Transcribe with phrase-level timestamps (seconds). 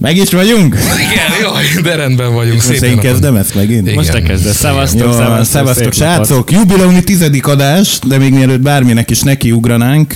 [0.00, 0.74] Meg is vagyunk?
[0.74, 2.54] Igen, jó, de rendben vagyunk.
[2.54, 3.82] Most Szépen én kezdem ezt megint?
[3.82, 3.94] Igen.
[3.94, 4.52] Most te kezded.
[4.52, 6.50] Szevasztok, Jó, szevasztok, szevasztok srácok!
[6.52, 10.14] Jubileumi tizedik adás, de még mielőtt bárminek is nekiugranánk.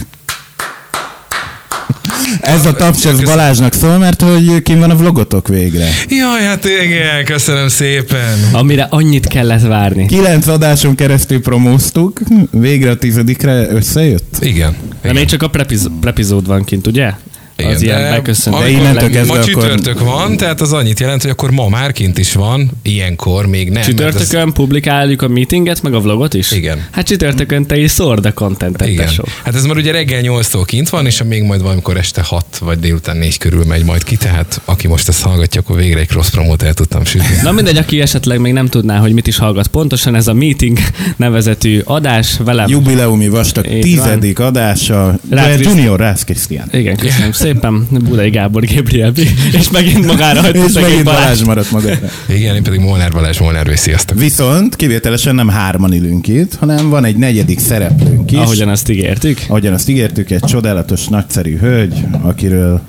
[2.40, 5.88] Ez a taps, ez Balázsnak szól, mert hogy kim van a vlogotok végre.
[6.08, 8.38] Jaj, hát igen, köszönöm szépen.
[8.52, 10.06] Amire annyit kellett várni.
[10.06, 12.20] Kilenc adáson keresztül promóztuk,
[12.50, 14.36] végre a tizedikre összejött.
[14.40, 14.76] Igen.
[15.02, 17.10] De még csak a prepiz- prepizód van kint, ugye?
[17.56, 18.58] Az Igen, ilyen beköszöntő.
[18.58, 21.92] De innentől kezdve ma akkor- csütörtök van, tehát az annyit jelent, hogy akkor ma már
[21.92, 23.82] kint is van, ilyenkor még nem.
[23.82, 26.50] Csütörtökön publikáljuk a meetinget, meg a vlogot is?
[26.52, 26.86] Igen.
[26.90, 29.06] Hát csütörtökön te is szórd a contentet, Igen.
[29.06, 29.24] tesó.
[29.44, 32.78] Hát ez már ugye reggel 8-tól kint van, és még majd valamikor este 6 vagy
[32.78, 36.30] délután 4 körül megy majd ki, tehát aki most ezt hallgatja, akkor végre egy cross
[36.30, 37.36] promót el tudtam sütni.
[37.42, 40.78] Na mindegy, aki esetleg még nem tudná, hogy mit is hallgat pontosan, ez a meeting
[41.16, 42.68] nevezetű adás velem.
[42.68, 45.18] Jubileumi vastag tizedik adása.
[45.30, 46.68] Rász Junior Rász Krisztián.
[46.72, 47.86] Igen, köszönöm szépen.
[47.90, 49.12] Budai Gábor Gabriel.
[49.52, 51.20] És megint magára hagyta És megint Balázs.
[51.20, 52.08] Balázs maradt magadra.
[52.28, 53.74] Igen, én pedig Molnár Balázs, Molnár V.
[53.74, 54.18] Sziasztok.
[54.18, 58.38] Viszont kivételesen nem hárman ülünk itt, hanem van egy negyedik szereplőnk is.
[58.38, 59.38] Ahogyan azt ígértük.
[59.48, 62.80] Ahogyan azt ígértük, egy csodálatos, nagyszerű hölgy, akiről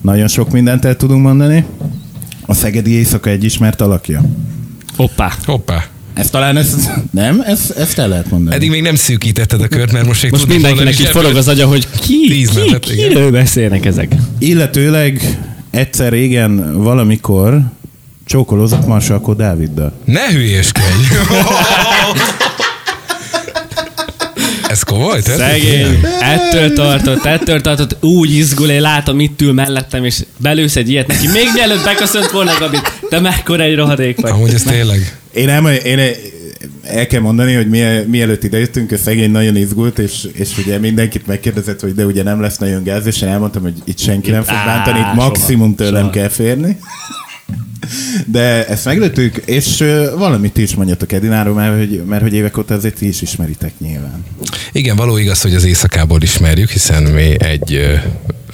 [0.00, 1.64] nagyon sok mindent el tudunk mondani.
[2.46, 4.22] A Szegedi Éjszaka egy ismert alakja.
[4.96, 5.32] Hoppá.
[5.44, 5.84] Hoppá.
[6.18, 6.74] Ez talán ez,
[7.10, 7.42] nem?
[7.46, 8.56] Ez, ezt el lehet mondani.
[8.56, 11.66] Eddig még nem szűkítetted a kört, mert most még Most mindenkinek így forog az agya,
[11.66, 14.14] hogy ki, Tíz ki, kiről beszélnek ezek.
[14.38, 15.38] Illetőleg
[15.70, 17.60] egyszer régen valamikor
[18.24, 19.92] csókolózott Marsalkó Dáviddal.
[20.04, 21.04] Ne hülyéskedj!
[24.68, 25.20] Ez komoly?
[25.20, 26.00] Szegény.
[26.20, 31.06] Ettől tartott, ettől tartott, úgy izgul, én látom, itt ül mellettem, és belősz egy ilyet
[31.06, 31.26] neki.
[31.26, 32.76] Még mielőtt beköszönt volna, Gabi,
[33.08, 34.30] te mekkora egy rohadék vagy.
[34.30, 35.18] Amúgy ez tényleg.
[35.38, 35.98] Én, el, én
[36.82, 41.26] el kell mondani, hogy mie, mielőtt idejöttünk, a szegény nagyon izgult, és, és ugye mindenkit
[41.26, 44.42] megkérdezett, hogy de ugye nem lesz nagyon gáz, és én elmondtam, hogy itt senki nem
[44.42, 46.10] fog bántani, itt soha, maximum tőlem soha.
[46.12, 46.78] kell férni.
[48.26, 49.84] De ezt meglőttük, és
[50.16, 53.72] valamit ti is mondjatok Edináról, mert hogy, mert hogy évek óta azért ti is ismeritek
[53.78, 54.24] nyilván.
[54.72, 58.00] Igen, való igaz, hogy az éjszakából ismerjük, hiszen mi egy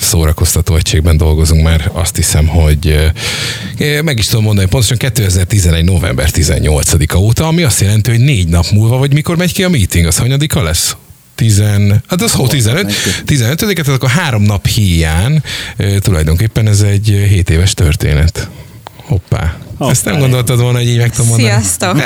[0.05, 3.13] szórakoztató egységben dolgozunk már, azt hiszem, hogy
[3.79, 5.85] ö, meg is tudom mondani, pontosan 2011.
[5.85, 9.69] november 18-a óta, ami azt jelenti, hogy négy nap múlva, vagy mikor megy ki a
[9.69, 10.97] meeting, az hanyadika lesz?
[11.35, 11.63] 10,
[12.09, 12.93] hát az hó 15,
[13.25, 15.43] 15 tehát akkor három nap híján
[15.77, 18.49] ö, tulajdonképpen ez egy 7 éves történet.
[18.97, 19.57] Hoppá.
[19.77, 19.91] Hoppá.
[19.91, 21.49] Ezt nem gondoltad volna, hogy így meg tudom mondani?
[21.49, 22.03] Sziasztok!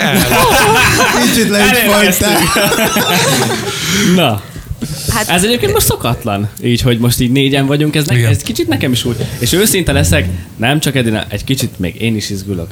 [1.25, 1.65] Kicsit le
[2.09, 2.17] is.
[4.15, 4.43] Na,
[5.09, 8.31] Hát ez egyébként most szokatlan, így, hogy most így négyen vagyunk, ez, ne, Igen.
[8.31, 9.17] ez kicsit nekem is úgy.
[9.39, 12.71] És őszinte leszek, nem csak Edina, egy kicsit még én is izgulok.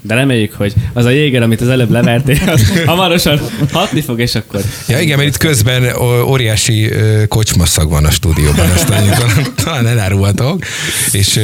[0.00, 3.40] De reméljük, hogy az a jéger, amit az előbb levertél, az hamarosan
[3.72, 4.60] hatni fog, és akkor...
[4.88, 6.90] Ja igen, mert itt közben óriási
[7.28, 9.14] kocsmaszag van a stúdióban, ezt annyit
[9.64, 10.64] talán elárulhatok,
[11.12, 11.40] és,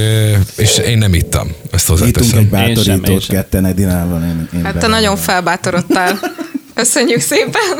[0.57, 2.39] és én nem ittam, ezt egy hozzáteszem.
[2.39, 3.37] Én sem, én bátorítót sem.
[3.37, 4.23] ketten Edinával.
[4.23, 6.19] Én, én hát te nagyon felbátorodtál.
[6.75, 7.79] Köszönjük szépen!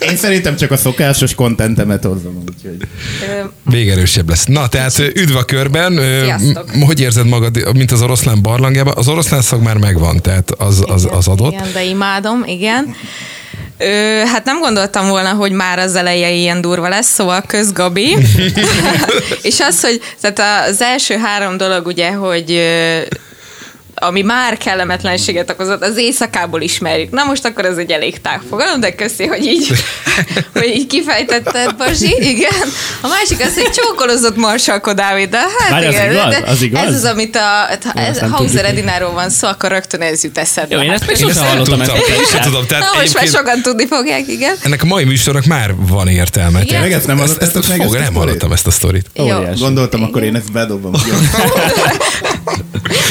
[0.00, 2.88] Én szerintem csak a szokásos kontentemet hozom, úgyhogy...
[3.22, 4.44] Ö, Végerősebb lesz.
[4.44, 5.92] Na, tehát üdv a körben.
[6.22, 6.70] Sziasztok.
[6.86, 8.94] Hogy érzed magad, mint az oroszlán barlangjában?
[8.96, 11.52] Az oroszlán szag már megvan, tehát az, az, az adott.
[11.52, 12.94] Igen, de imádom, igen.
[13.78, 18.16] Ö, hát nem gondoltam volna, hogy már az eleje ilyen durva lesz, szóval közgabi.
[19.42, 22.60] És az, hogy tehát az első három dolog ugye, hogy
[24.00, 27.10] ami már kellemetlenséget okozott, az éjszakából ismerjük.
[27.10, 29.68] Na most akkor ez egy elég tág fogalom, de köszi, hogy így,
[30.58, 32.16] hogy így kifejtetted, Bazsi.
[32.20, 32.52] Igen.
[33.00, 35.28] A másik az, hogy csókolozott Marsalko Dávid.
[35.28, 36.30] De hát Várj, az igen, igaz?
[36.30, 36.86] de Az igaz?
[36.86, 37.40] Ez az, amit a,
[37.94, 38.64] ha ez, azt nem Hauser.
[38.64, 40.74] Edináról van szó, akkor rögtön ez jut eszedbe.
[40.76, 42.42] Jó, én ezt még sosem nem hallottam ezt klinsát.
[42.42, 42.66] tudom.
[42.66, 44.54] Tehát Na most már sokan tudni fogják, igen.
[44.62, 46.60] ennek a mai műsornak már van értelme.
[46.60, 46.66] Igen?
[46.66, 49.06] Tényleg ezt nem ezt, ezt, fog, ezt a nem hallottam ezt a sztorit.
[49.14, 49.26] Jó.
[49.58, 50.92] Gondoltam, akkor én ezt bedobom.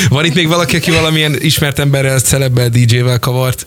[0.10, 3.66] Van itt még valaki, aki valamilyen ismert emberrel, celebbel, DJ-vel kavart?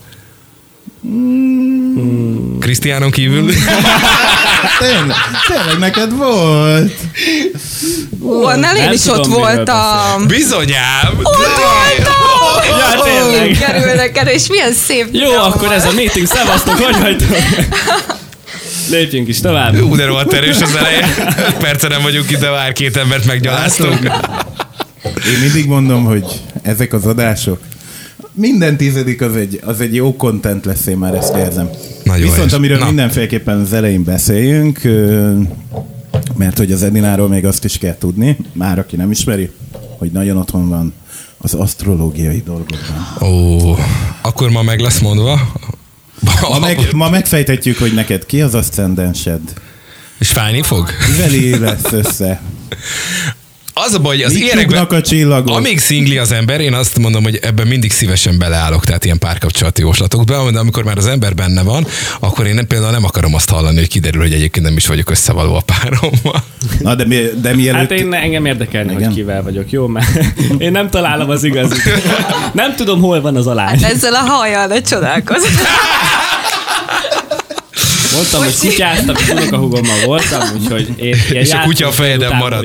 [2.61, 3.53] Krisztiánon kívül?
[4.79, 5.17] Tényleg,
[5.47, 6.93] tényleg neked volt.
[8.23, 10.27] Ó, annál én is tudom, ott voltam.
[10.27, 11.21] Bizonyám!
[12.69, 13.59] Ja, tényleg.
[13.59, 15.09] Kerülnek el, és milyen szép.
[15.13, 17.37] Jó, akkor ez a meeting, szevasztok, hogy vagytok?
[18.91, 19.81] Lépjünk is tovább.
[19.81, 21.15] Ú, de rohadt erős az eleje.
[21.47, 24.11] Öt perce nem vagyunk itt, de már két embert meggyaláztunk.
[25.05, 27.61] Én mindig mondom, hogy ezek az adások,
[28.33, 31.71] minden tizedik az egy, az egy jó content lesz, én már ezt érzem.
[32.05, 32.87] Nagyon Viszont amiről Na.
[32.87, 34.81] mindenféleképpen az elején beszéljünk,
[36.37, 39.51] mert hogy az Edináról még azt is kell tudni, már aki nem ismeri,
[39.99, 40.93] hogy nagyon otthon van
[41.39, 43.29] az asztrológiai dolgokban.
[43.31, 43.77] Ó,
[44.21, 45.53] akkor ma meg lesz mondva.
[46.21, 49.41] Ma, meg, ma megfejtetjük, hogy neked ki az aszcendensed,
[50.19, 50.89] És fájni fog?
[51.19, 52.41] veli lesz össze.
[53.75, 55.57] az a baj, hogy az Mit rúgnak a csillagok?
[55.57, 59.81] amíg szingli az ember, én azt mondom, hogy ebben mindig szívesen beleállok, tehát ilyen párkapcsolati
[59.81, 61.87] jóslatokba, de amikor már az ember benne van,
[62.21, 65.11] akkor én nem, például nem akarom azt hallani, hogy kiderül, hogy egyébként nem is vagyok
[65.11, 66.45] összevaló a párommal.
[66.81, 67.81] Na, de, mi, de mielőtt...
[67.81, 69.05] Hát én engem érdekelne, Igen.
[69.05, 69.87] hogy kivel vagyok, jó?
[69.87, 70.09] Mert
[70.59, 71.83] én nem találom az igazit.
[72.53, 73.85] Nem tudom, hol van az a lány.
[73.85, 75.45] Ezzel a hajjal ne csodálkozz.
[78.15, 82.65] Mondtam, hogy kutyáztam, és unokahúgommal voltam, úgyhogy én ilyen És a kutya a fejeden maradt.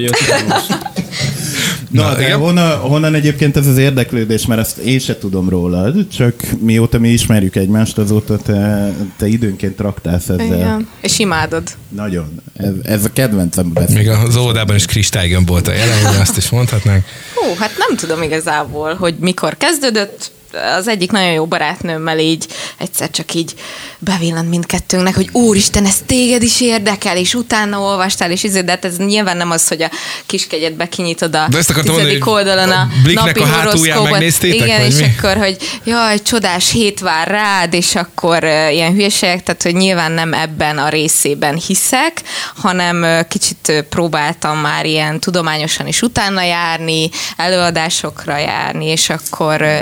[1.89, 2.39] Na, Na, de igen.
[2.39, 7.09] honnan, honnan egyébként ez az érdeklődés, mert ezt én se tudom rólad, csak mióta mi
[7.09, 10.45] ismerjük egymást, azóta te, te időnként traktálsz ezzel.
[10.45, 10.87] Igen.
[11.01, 11.63] És imádod.
[11.89, 12.41] Nagyon.
[12.57, 13.73] Ez, ez a kedvencem.
[13.93, 17.05] Még az óvodában is kristálygömb volt a jelen, azt is mondhatnánk.
[17.33, 20.31] Hú, hát nem tudom igazából, hogy mikor kezdődött.
[20.77, 22.45] Az egyik nagyon jó barátnőmmel így
[22.77, 23.53] egyszer csak így
[23.99, 28.85] bevillant mindkettőnknek, hogy úristen, ez téged is érdekel, és utána olvastál, és izé, de hát
[28.85, 29.89] ez nyilván nem az, hogy a
[30.25, 34.21] kiskegyedbe kinyitod a De ezt akartam mondani, tizedik hogy oldalon a, a napi a horoszkópot.
[34.41, 35.13] Igen, és mi?
[35.17, 40.11] akkor, hogy jaj, csodás hét vár rád, és akkor uh, ilyen hülyeségek, tehát hogy nyilván
[40.11, 42.21] nem ebben a részében hiszek,
[42.55, 49.61] hanem uh, kicsit uh, próbáltam már ilyen tudományosan is utána járni, előadásokra járni, és akkor
[49.61, 49.79] uh,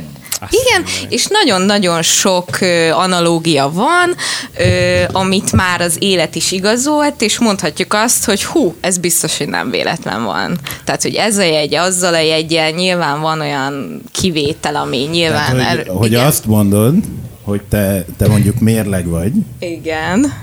[0.50, 2.50] igen, és nagyon-nagyon sok
[2.92, 4.16] analógia van,
[4.58, 9.48] ö, amit már az élet is igazolt, és mondhatjuk azt, hogy hú, ez biztos, hogy
[9.48, 10.58] nem véletlen van.
[10.84, 15.56] Tehát, hogy ez a jegy, azzal a jegyel nyilván van olyan kivétel, ami nyilván...
[15.56, 16.26] Tehát, hogy, er- hogy igen.
[16.26, 16.94] azt mondod,
[17.44, 20.34] hogy te, te mondjuk mérleg vagy, Igen,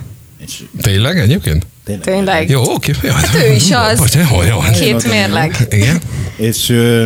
[0.47, 1.67] és Tényleg egyébként?
[1.85, 2.49] tényleg, tényleg.
[2.51, 2.93] Jó, oké.
[3.03, 3.99] Jó, Hát ő is az.
[3.99, 4.59] Bocsánat, jó, jó.
[4.81, 5.57] Két mérleg.
[5.71, 6.01] Igen.
[6.37, 7.05] És, ö,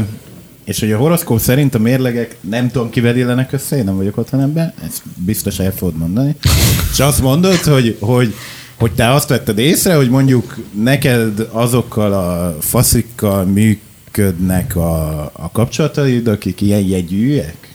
[0.64, 4.16] és hogy a horoszkóp szerint a mérlegek nem tudom kivel illenek össze, én nem vagyok
[4.16, 6.37] otthon ebben, ezt biztos el fogod mondani.
[6.93, 8.34] És azt mondod, hogy, hogy,
[8.75, 16.26] hogy te azt vetted észre, hogy mondjuk neked azokkal a faszikkal működnek a, a kapcsolataid,
[16.28, 17.75] akik ilyen jegyűek?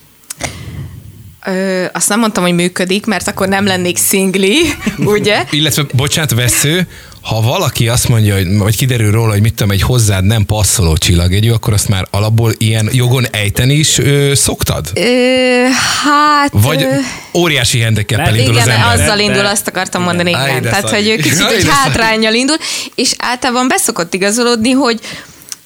[1.45, 4.57] Ö, azt nem mondtam, hogy működik, mert akkor nem lennék szingli,
[5.17, 5.43] ugye?
[5.51, 6.87] Illetve, bocsánat, vesző,
[7.21, 10.97] ha valaki azt mondja, hogy, vagy kiderül róla, hogy mit tudom, egy hozzád nem passzoló
[10.97, 14.91] csillagegyű, akkor azt már alapból ilyen jogon ejteni is ö, szoktad?
[14.93, 15.01] Ö,
[16.03, 16.51] hát...
[16.51, 16.87] Vagy
[17.33, 18.99] óriási hendekkel Lehet, indul az igen, ember?
[18.99, 20.61] azzal indul, azt akartam mondani, igen.
[20.61, 22.57] de Tehát, hogy ő kicsit egy hátrányjal indul,
[22.95, 24.99] és általában beszokott igazolódni, hogy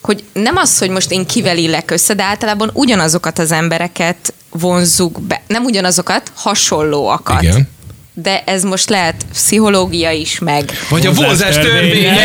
[0.02, 5.22] hogy nem az, hogy most én kivel illek össze, de általában ugyanazokat az embereket vonzzuk
[5.22, 5.42] be.
[5.48, 7.42] Nem ugyanazokat, hasonlóakat.
[7.42, 7.70] Igen.
[8.14, 10.72] De ez most lehet pszichológia is, meg...
[10.90, 12.16] Vagy a Vonzás törvénye.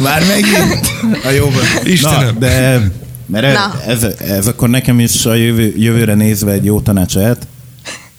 [0.00, 0.90] Már megint?
[1.24, 1.62] A jóban.
[1.84, 2.24] Istenem.
[2.24, 2.80] Na, de
[3.26, 3.80] mert Na.
[3.86, 7.46] ez, ez akkor nekem is a jövő, jövőre nézve egy jó tanács lehet.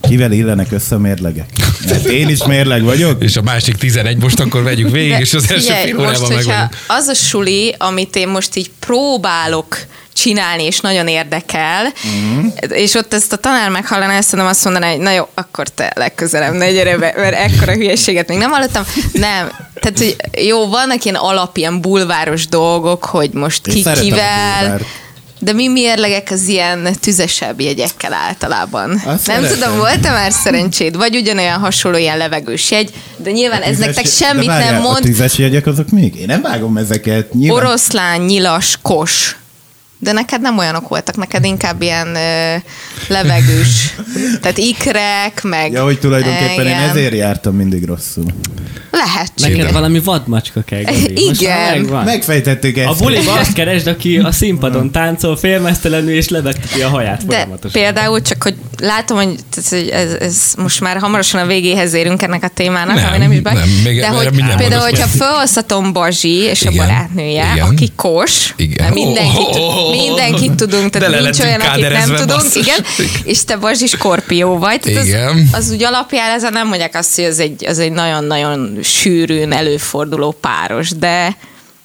[0.01, 1.49] Kivel illenek össze a mérlegek?
[1.89, 3.23] Mert én is mérleg vagyok.
[3.23, 6.07] És a másik 11 most akkor vegyük végig, De és az első figyelj, fél most,
[6.07, 6.69] órában hogyha megvan.
[6.87, 9.77] az a suli, amit én most így próbálok
[10.21, 12.45] csinálni, és nagyon érdekel, Mhm.
[12.69, 15.91] és ott ezt a tanár meghallaná, ezt mondom, azt mondaná, hogy na jó, akkor te
[15.95, 18.83] legközelebb ne gyere be, mert ekkora hülyeséget még nem hallottam.
[19.11, 19.49] Nem,
[19.81, 20.15] tehát hogy
[20.45, 24.79] jó, vannak ilyen alap, ilyen bulváros dolgok, hogy most ki a kivel,
[25.39, 28.91] de mi mérlegek az ilyen tüzesebb jegyekkel általában.
[28.91, 29.59] Azt nem szeretem.
[29.59, 30.95] tudom, volt-e már szerencséd?
[30.97, 34.87] Vagy ugyanolyan hasonló ilyen levegős jegy, de nyilván ez nektek Tüzes- semmit várjál, nem A
[34.89, 35.03] mond.
[35.03, 36.15] tüzes jegyek azok még?
[36.15, 37.33] Én nem vágom ezeket.
[37.33, 39.35] Nyilván Oroszlán, nyilas, kos.
[40.03, 42.55] De neked nem olyanok voltak, neked inkább ilyen ö,
[43.07, 43.95] levegős.
[44.41, 45.71] Tehát ikrek, meg...
[45.71, 46.89] Ja, hogy tulajdonképpen én Igen.
[46.89, 48.25] ezért jártam mindig rosszul.
[48.91, 49.57] Lehetséges.
[49.57, 51.81] Neked valami vadmacska kell, már Igen.
[51.81, 52.87] Megfejtettük ezt.
[52.89, 57.81] A buliba azt keresd, aki a színpadon táncol, félmeztelenül és levegteti a haját De folyamatosan.
[57.81, 62.43] például csak, hogy látom, hogy ez, ez, ez most már hamarosan a végéhez érünk ennek
[62.43, 63.53] a témának, Nem, ami nem is baj.
[63.53, 67.67] nem, még- de hogy mindjárt például, hogyha felhozhatom Bazsi és a Igen, barátnője, igen.
[67.67, 68.83] aki kos, Igen.
[68.83, 72.55] mert mindenkit, Oh, oh, oh, mindenkit tudunk, de tehát nincs olyan, akit nem tudunk, basszus.
[72.55, 72.77] igen,
[73.23, 75.49] és te Bazsi skorpió vagy, tehát Igen.
[75.51, 79.51] Az, az úgy alapján ezen nem mondják azt, hogy ez egy, az egy nagyon-nagyon sűrűn
[79.51, 81.37] előforduló páros, de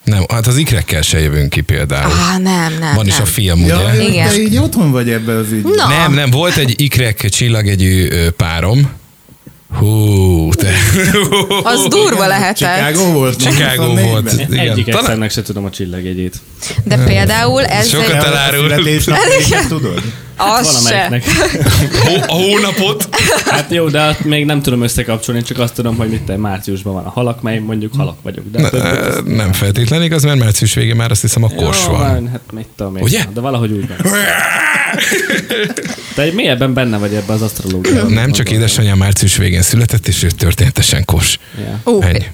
[0.04, 2.10] Nem, hát az ikrekkel se jövünk ki például.
[2.12, 2.94] ah, nem, nem.
[2.94, 3.22] Van is nem.
[3.22, 3.75] a film, ugye?
[3.75, 4.28] Ja, Igen.
[4.28, 5.72] te így otthon vagy ebbe az ügyben.
[5.76, 5.88] Na.
[5.88, 8.90] Nem, nem, volt egy ikrek csillagegyű párom.
[9.78, 10.68] Hú, te.
[11.73, 12.56] Az durva lehetett.
[12.56, 13.37] Chicago volt?
[13.42, 14.04] Chicago 24-ben?
[14.11, 14.33] volt.
[14.33, 14.59] Igen.
[14.59, 16.37] Egyik Talán- egyszernek se tudom a csillagjegyét.
[16.85, 18.14] De például ez Sokat egy...
[18.14, 18.68] el- A elárul.
[18.68, 20.02] születésnapjaikat tudod?
[20.37, 21.09] Az se.
[21.09, 21.25] Valamelyiknek.
[22.07, 23.09] Hó, a hónapot.
[23.45, 26.93] Hát jó, de azt még nem tudom összekapcsolni, csak azt tudom, hogy mit te márciusban
[26.95, 28.45] van a halak, mely mondjuk halak vagyok.
[28.50, 31.93] De Ö, azt- Nem feltétlen igaz, mert március végén már azt hiszem a kors Jó,
[31.93, 32.28] van.
[32.28, 33.02] Hát mit tudom én.
[33.02, 33.25] Ugye?
[33.35, 33.97] De valahogy úgy van.
[36.14, 38.12] Te mélyebben benne vagy ebbe az asztrológiában.
[38.12, 41.38] Nem csak édesanyám március végén született, és ő történetesen kos.
[41.85, 42.25] Ú, Ennyi.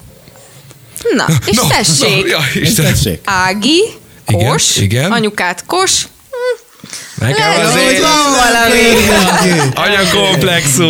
[1.17, 3.21] Na, és Na, tessék, na, ja, És tessék.
[3.25, 3.83] Ági,
[4.29, 5.13] Igen, Kos, igen.
[5.13, 6.07] anyukát Kos,
[7.23, 8.11] Nekem Lehet, azért van
[8.43, 8.81] valami.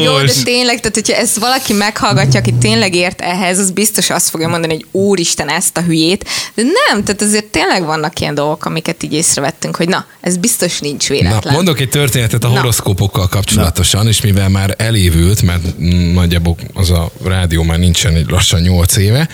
[0.05, 4.29] Jó, de tényleg, tehát hogyha ezt valaki meghallgatja, aki tényleg ért ehhez, az biztos azt
[4.29, 6.29] fogja mondani, hogy úristen, ezt a hülyét.
[6.55, 10.79] De nem, tehát azért tényleg vannak ilyen dolgok, amiket így észrevettünk, hogy na, ez biztos
[10.81, 11.55] nincs Na, véletlen.
[11.55, 12.57] mondok egy történetet a Na.
[12.57, 18.31] horoszkópokkal kapcsolatosan, és mivel már elévült, mert mm, nagyjából az a rádió már nincsen egy
[18.31, 19.29] lassan 8 éve,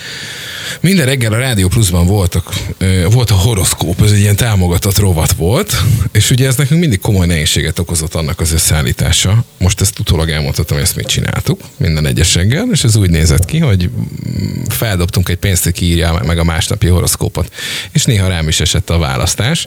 [0.81, 2.53] minden reggel a Rádió Pluszban voltak,
[3.11, 5.75] volt a horoszkóp, ez egy ilyen támogatott rovat volt,
[6.13, 9.45] és ugye ez nekünk mindig komoly nehézséget okozott annak az összeállítása.
[9.59, 13.45] Most ezt utólag elmondhatom, hogy ezt mit csináltuk minden egyes reggel, és ez úgy nézett
[13.45, 13.91] ki, hogy
[14.69, 17.55] feldobtunk egy pénzt, hogy kiírja meg a másnapi horoszkópot.
[17.93, 19.67] És néha rám is esett a választás,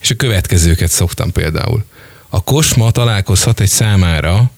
[0.00, 1.84] és a következőket szoktam például.
[2.28, 4.50] A kosma találkozhat egy számára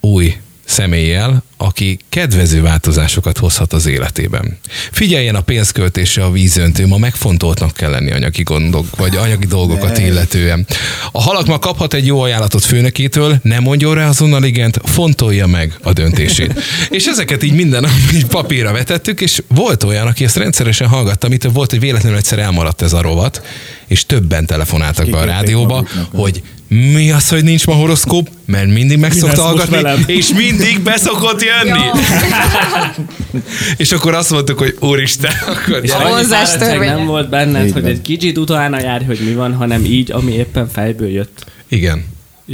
[0.00, 0.36] új
[0.72, 4.58] személlyel, aki kedvező változásokat hozhat az életében.
[4.90, 10.66] Figyeljen a pénzköltésre a vízöntő, ma megfontoltnak kell lenni anyagi gondok, vagy anyagi dolgokat illetően.
[11.12, 15.78] A halak ma kaphat egy jó ajánlatot főnökétől, ne mondjon rá azonnal igent, fontolja meg
[15.82, 16.62] a döntését.
[16.90, 21.26] és ezeket így minden nap így papírra vetettük, és volt olyan, aki ezt rendszeresen hallgatta,
[21.26, 23.42] amit volt, hogy véletlenül egyszer elmaradt ez a rovat,
[23.86, 28.98] és többen telefonáltak be a rádióba, hogy mi az, hogy nincs ma horoszkóp, mert mindig
[28.98, 31.80] meg Mi szokta hallgatni, és mindig beszokott jönni.
[33.76, 35.90] és akkor azt mondtuk, hogy úristen, akkor És
[36.78, 37.90] nem volt benned, Így hogy van.
[37.90, 41.44] egy kicsit utána járj, hogy mi van, hanem így, ami éppen fejből jött.
[41.68, 42.04] Igen.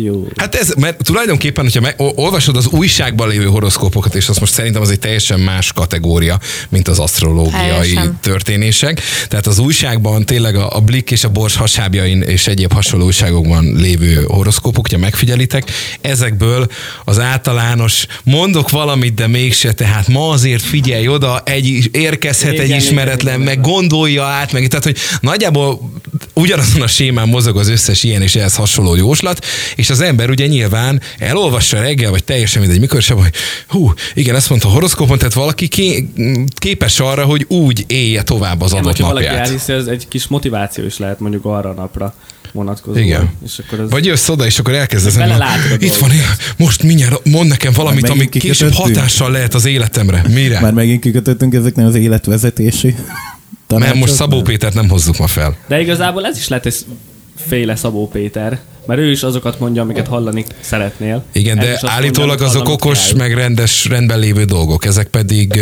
[0.00, 0.26] Jó.
[0.37, 4.83] Hát ez, mert tulajdonképpen, hogyha meg, olvasod az újságban lévő horoszkópokat, és azt most szerintem
[4.83, 6.38] az egy teljesen más kategória,
[6.69, 8.19] mint az asztrológiai Teljesen.
[8.21, 9.00] történések.
[9.28, 13.75] Tehát az újságban tényleg a, a Blik és a Bors hasábjain és egyéb hasonló újságokban
[13.76, 16.67] lévő horoszkópok, hogyha megfigyelitek, ezekből
[17.05, 22.62] az általános mondok valamit, de mégse, tehát ma azért figyelj oda, egy is- érkezhet Igen,
[22.62, 25.93] egy igen, ismeretlen, igen, meg gondolja át, meg tehát, hogy nagyjából
[26.35, 30.47] ugyanazon a sémán mozog az összes ilyen és ehhez hasonló jóslat, és az ember ugye
[30.47, 33.33] nyilván elolvassa reggel, vagy teljesen mindegy, mikor sem, hogy
[33.68, 36.09] hú, igen, ezt mondta a horoszkópon, tehát valaki ké,
[36.54, 39.47] képes arra, hogy úgy élje tovább az Nem, adott hogyha valaki napját.
[39.47, 42.14] elhiszi, ez egy kis motiváció is lehet mondjuk arra a napra
[42.52, 43.04] vonatkozóan.
[43.04, 43.30] Igen.
[43.45, 43.90] És akkor az...
[43.90, 45.16] Vagy jössz oda, és akkor elkezdesz.
[45.16, 45.99] Itt dolgot.
[45.99, 46.11] van,
[46.57, 50.25] most mindjárt mond nekem valamit, ami később hatással lehet az életemre.
[50.28, 50.61] Mire?
[50.61, 53.07] Már megint kikötöttünk ezeknek az életvezetési Mert
[53.66, 54.00] tanácsoknak?
[54.00, 55.57] most Szabó Pétert nem hozzuk ma fel.
[55.68, 56.75] De igazából ez is lehet egy
[57.47, 61.25] féle Szabó Péter, mert ő is azokat mondja, amiket hallani szeretnél.
[61.33, 64.85] Igen, Ez de állítólag mondja, azok okos, meg rendes, rendben lévő dolgok.
[64.85, 65.61] Ezek pedig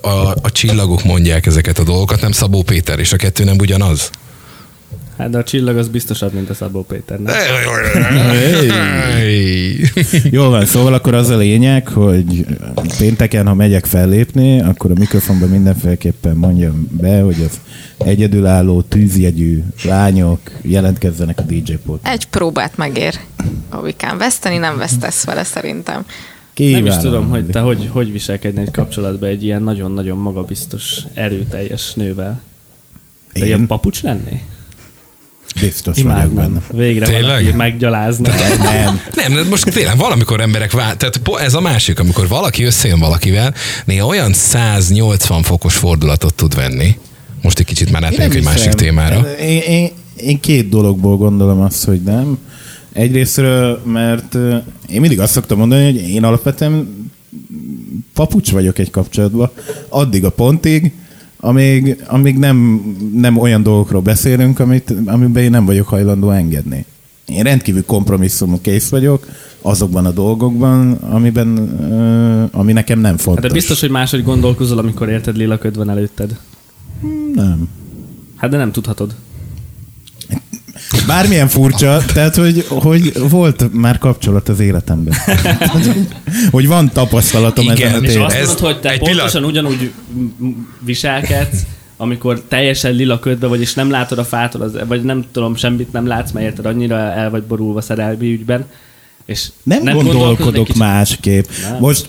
[0.00, 4.10] a, a csillagok mondják ezeket a dolgokat, nem Szabó Péter, és a kettő nem ugyanaz.
[5.16, 7.18] Hát de a csillag az biztosabb, mint a Szabó Péter.
[7.18, 7.34] Nem?
[9.14, 9.80] Hey.
[10.30, 12.46] Jól van, szóval akkor az a lényeg, hogy
[12.98, 17.60] pénteken, ha megyek fellépni, akkor a mikrofonban mindenféleképpen mondjam be, hogy az
[18.06, 22.06] egyedülálló tűzjegyű lányok jelentkezzenek a DJ pult.
[22.06, 23.14] Egy próbát megér.
[23.72, 26.04] Ovikán veszteni nem vesztesz vele szerintem.
[26.56, 31.94] Nem is tudom, hogy te hogy, hogy viselkedni egy kapcsolatban egy ilyen nagyon-nagyon magabiztos, erőteljes
[31.94, 32.40] nővel.
[33.32, 33.46] Te Én?
[33.46, 34.42] ilyen papucs lenné?
[35.60, 36.60] Biztos vagyok benne.
[36.70, 37.24] Végre Tényleg?
[37.24, 38.28] valaki meggyalázna.
[38.62, 39.00] Nem.
[39.14, 43.54] Nem, de most tényleg valamikor emberek vál, tehát ez a másik, amikor valaki összejön valakivel,
[43.84, 46.98] néha olyan 180 fokos fordulatot tud venni.
[47.42, 49.20] Most egy kicsit már átmegyünk nem egy másik témára.
[49.40, 52.38] Én, én, én két dologból gondolom azt, hogy nem.
[52.92, 54.34] Egyrésztről, mert
[54.88, 57.08] én mindig azt szoktam mondani, hogy én alapvetően
[58.14, 59.50] papucs vagyok egy kapcsolatban,
[59.88, 60.92] addig a pontig,
[61.44, 62.82] amíg, amíg nem,
[63.14, 66.84] nem olyan dolgokról beszélünk, amit, amiben én nem vagyok hajlandó engedni.
[67.26, 69.26] Én rendkívül kompromisszumú kész vagyok
[69.62, 71.58] azokban a dolgokban, amiben,
[72.52, 73.42] ami nekem nem fontos.
[73.42, 76.38] Hát de biztos, hogy máshogy gondolkozol, amikor érted Lila köd van előtted.
[77.34, 77.68] Nem.
[78.36, 79.14] Hát de nem tudhatod.
[81.06, 85.14] Bármilyen furcsa, tehát hogy, hogy volt már kapcsolat az életemben.
[86.50, 88.26] hogy van tapasztalatom Igen, ezen a és És téren.
[88.26, 91.58] azt Ez mondod, hogy te egy pontosan ugyanúgy m- m- viselkedsz,
[91.96, 95.92] amikor teljesen lila ködbe vagy, és nem látod a fától, az, vagy nem tudom, semmit
[95.92, 98.64] nem látsz, mert érted, annyira el vagy borulva szerelmi ügyben,
[99.26, 100.80] és Nem, nem gondolkodok kicsit?
[100.80, 101.44] másképp.
[101.70, 101.76] Nem.
[101.80, 102.08] Most,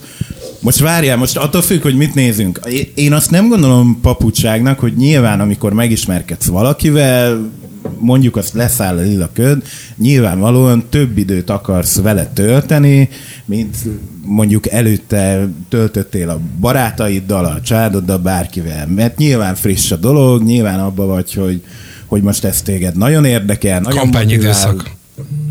[0.60, 2.60] most várjál, most attól függ, hogy mit nézünk.
[2.70, 7.50] Én- Én azt nem gondolom papucságnak, hogy nyilván amikor megismerkedsz valakivel,
[7.99, 9.63] mondjuk azt leszáll a lila köd,
[9.97, 13.09] nyilvánvalóan több időt akarsz vele tölteni,
[13.45, 13.77] mint
[14.25, 18.87] mondjuk előtte töltöttél a barátaiddal, a családoddal, bárkivel.
[18.87, 21.61] Mert nyilván friss a dolog, nyilván abba vagy, hogy,
[22.05, 23.99] hogy most ez téged nagyon érdekel, nagyon.
[23.99, 24.91] Kampányidőszak.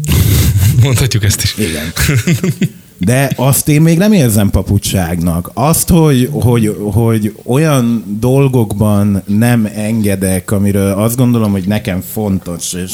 [0.83, 1.55] Mondhatjuk ezt is.
[1.59, 1.93] Igen.
[3.05, 5.51] De azt én még nem érzem papucságnak.
[5.55, 12.93] Azt, hogy, hogy, hogy olyan dolgokban nem engedek, amiről azt gondolom, hogy nekem fontos, és,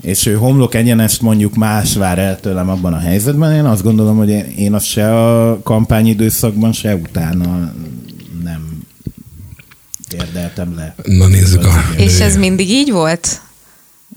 [0.00, 4.16] és ő homlok egyenest mondjuk más vár el tőlem abban a helyzetben, én azt gondolom,
[4.16, 7.72] hogy én, én azt se a kampányidőszakban, se utána
[8.44, 8.82] nem
[10.14, 10.94] érdeltem le.
[11.04, 11.72] Na nézzük a...
[11.96, 13.40] És ez mindig így volt?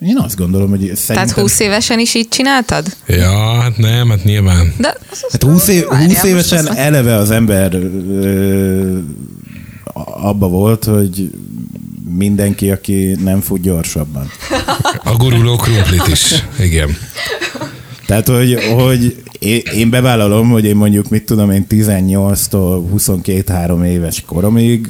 [0.06, 1.16] Én azt gondolom, hogy szerintem...
[1.16, 2.86] Tehát 20 évesen is így csináltad?
[3.08, 4.74] Ja, hát nem, hát nyilván.
[4.78, 4.98] De
[5.32, 8.98] Hát 20, év, Várjál, 20 most évesen azt- eleve az ember ö,
[10.04, 11.30] abba volt, hogy
[12.16, 14.32] mindenki, aki nem fut gyorsabban.
[15.04, 16.44] A guruló krumplit is.
[16.60, 16.98] Igen.
[18.12, 24.24] Tehát, hogy, hogy én- én bevállalom, hogy én mondjuk, mit tudom én, 18-tól 22-3 éves
[24.26, 24.88] koromig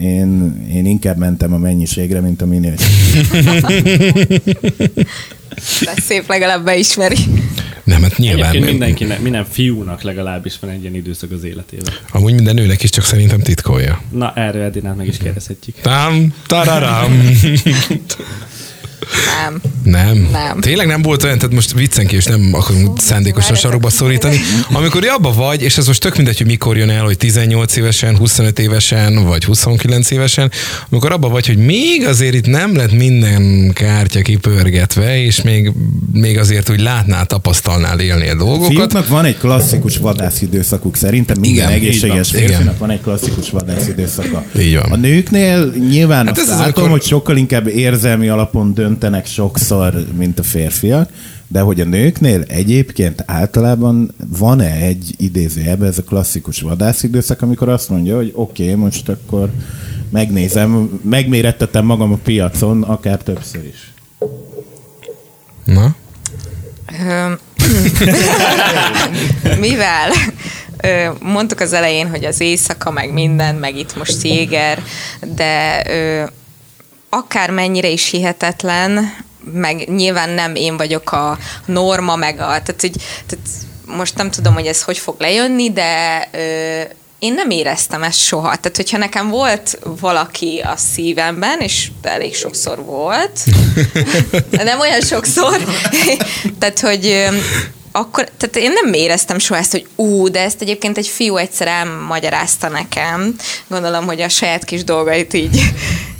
[0.00, 2.86] én, én inkább mentem a mennyiségre, mint a minőség.
[5.84, 7.16] De szép legalább beismeri.
[7.84, 8.48] Nem, hát nyilván.
[8.48, 11.92] Egyébként mindenkinek, minden fiúnak legalábbis van egy ilyen időszak az életében.
[12.10, 14.00] Amúgy minden nőnek is csak szerintem titkolja.
[14.10, 15.76] Na, erről Edinát meg is kérdezhetjük.
[15.80, 17.12] Tam, tararam.
[19.42, 19.60] Nem.
[19.84, 20.28] Nem.
[20.32, 20.60] Nem.
[20.60, 24.40] Tényleg nem volt olyan, tehát most viccen és nem akarunk szándékosan sarokba szorítani.
[24.72, 28.16] Amikor abba vagy, és ez most tök mindegy, hogy mikor jön el, hogy 18 évesen,
[28.16, 30.50] 25 évesen, vagy 29 évesen,
[30.90, 35.72] amikor abba vagy, hogy még azért itt nem lett minden kártya kipörgetve, és még,
[36.12, 38.72] még azért úgy látnál, tapasztalnál, élnél dolgokat.
[38.72, 44.44] Fiúknak van egy klasszikus vadászidőszakuk, szerintem minden Igen, egészséges férfinak van egy klasszikus vadászidőszaka.
[44.58, 44.92] Így van.
[44.92, 49.26] A nőknél nyilván Hát ez azt az, látom, amikor- hogy sokkal inkább érzelmi alapon döntenek
[49.26, 51.10] sokszor, mint a férfiak,
[51.48, 57.88] de hogy a nőknél egyébként általában van-e egy idézőjelben ez a klasszikus vadászidőszak, amikor azt
[57.88, 59.50] mondja, hogy oké, okay, most akkor
[60.10, 63.92] megnézem, megmérettetem magam a piacon, akár többször is.
[65.64, 65.94] Na?
[69.60, 70.10] Mivel
[71.20, 74.82] mondtuk az elején, hogy az éjszaka, meg minden, meg itt most Jéger,
[75.34, 75.82] de
[77.14, 79.14] ö, akár mennyire is hihetetlen,
[79.52, 83.46] meg nyilván nem én vagyok a norma, meg a, tehát, hogy, tehát
[83.86, 86.80] most nem tudom, hogy ez hogy fog lejönni, de ö,
[87.18, 88.56] én nem éreztem ezt soha.
[88.56, 93.40] Tehát, hogyha nekem volt valaki a szívemben, és elég sokszor volt,
[94.50, 95.60] de nem olyan sokszor,
[96.58, 97.26] tehát, hogy
[97.92, 101.66] akkor, tehát én nem éreztem soha ezt, hogy ú, de ezt egyébként egy fiú egyszer
[101.66, 103.34] elmagyarázta nekem.
[103.66, 105.60] Gondolom, hogy a saját kis dolgait így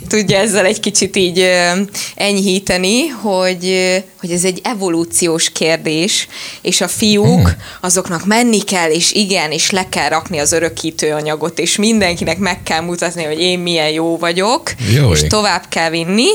[0.07, 1.51] tudja ezzel egy kicsit így
[2.15, 6.27] enyhíteni, hogy, hogy ez egy evolúciós kérdés,
[6.61, 11.59] és a fiúk azoknak menni kell, és igen, és le kell rakni az örökítő anyagot,
[11.59, 16.29] és mindenkinek meg kell mutatni, hogy én milyen jó vagyok, Jó és tovább kell vinni,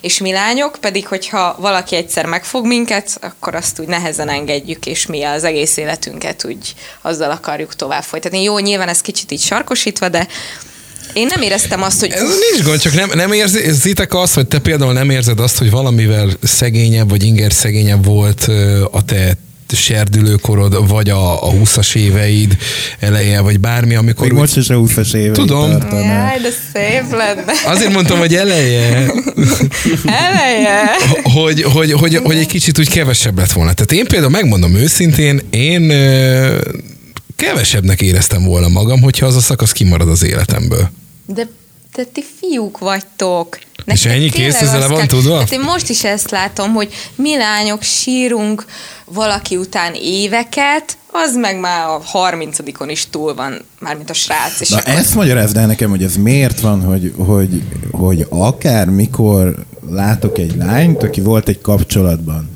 [0.00, 5.06] és mi lányok pedig, hogyha valaki egyszer megfog minket, akkor azt úgy nehezen engedjük, és
[5.06, 8.42] mi az egész életünket úgy azzal akarjuk tovább folytatni.
[8.42, 10.26] Jó, nyilván ez kicsit így sarkosítva, de
[11.16, 12.20] én nem éreztem azt, hogy Ez
[12.52, 16.30] nincs gond, csak nem, nem érzitek azt, vagy te például nem érzed azt, hogy valamivel
[16.42, 18.50] szegényebb, vagy inger szegényebb volt
[18.92, 19.36] a te
[19.72, 22.56] serdülőkorod, vagy a, a 20-as éveid
[22.98, 25.32] eleje, vagy bármi, amikor Még úgy- most is a 20-as éve.
[25.32, 25.70] Tudom.
[25.70, 27.52] Jaj, de szép lenne.
[27.64, 29.12] Azért mondtam, hogy eleje,
[30.06, 30.84] Eleje.
[31.22, 33.72] hogy, hogy, hogy, hogy egy kicsit úgy kevesebb lett volna.
[33.72, 35.92] Tehát én például megmondom őszintén, én
[37.36, 40.90] kevesebbnek éreztem volna magam, hogyha az a szakasz kimarad az életemből.
[41.26, 41.48] De,
[41.94, 43.58] de ti fiúk vagytok.
[43.84, 44.30] És ennyi?
[44.30, 45.38] Kész, ezzel le van tudva?
[45.38, 48.64] Hát én most is ezt látom, hogy mi lányok sírunk
[49.04, 54.60] valaki után éveket, az meg már a 30 is túl van, mármint a srác.
[54.60, 58.88] És Na akkor ezt magyarázd el nekem, hogy ez miért van, hogy, hogy, hogy akár
[58.88, 59.54] mikor
[59.90, 62.55] látok egy lányt, aki volt egy kapcsolatban,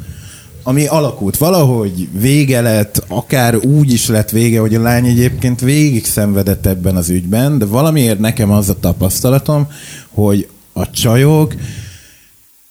[0.62, 6.04] ami alakult valahogy, vége lett, akár úgy is lett vége, hogy a lány egyébként végig
[6.04, 9.68] szenvedett ebben az ügyben, de valamiért nekem az a tapasztalatom,
[10.08, 11.54] hogy a csajok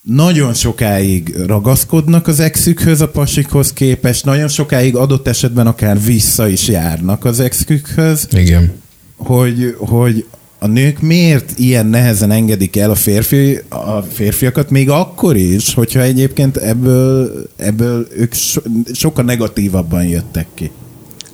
[0.02, 6.68] nagyon sokáig ragaszkodnak az exükhöz, a pasikhoz képest, nagyon sokáig adott esetben akár vissza is
[6.68, 8.72] járnak az exükhöz, Igen.
[9.18, 10.26] hogy, hogy
[10.60, 16.02] a nők miért ilyen nehezen engedik el a, férfi, a férfiakat, még akkor is, hogyha
[16.02, 18.62] egyébként ebből, ebből ők so,
[18.94, 20.72] sokkal negatívabban jöttek ki.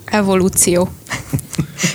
[0.04, 0.88] evolúció.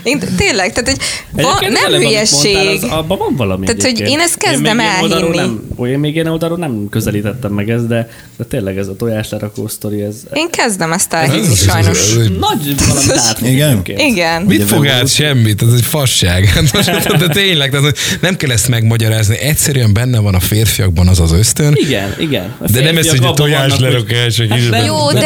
[0.03, 0.99] Én tényleg, tehát hogy
[1.43, 2.53] van, Egyébként nem hülyeség.
[2.55, 5.59] Mondtál, az, abban van valami Tehát, hogy én ezt kezdem oldalról elhinni.
[5.77, 9.67] Nem, én még ilyen oldalról nem közelítettem meg ezt, de, de tényleg ez a tojáslerakó
[9.67, 11.99] sztori, ez Én kezdem ezt Ez- elhinni, ez- sajnos.
[11.99, 13.81] ez egy- nagy valami Igen?
[13.85, 14.41] Igen.
[14.41, 15.61] Mit fog nem át semmit?
[15.61, 16.45] Ez egy fasság.
[16.73, 19.37] Hát de tényleg, tehát, nem kell ezt megmagyarázni.
[19.37, 21.73] Egyszerűen benne van a férfiakban az az ösztön.
[21.75, 22.55] Igen, igen.
[22.71, 25.19] De nem ez, hogy a abban tojás vannak, hogy- lerakások Hát Jó, de-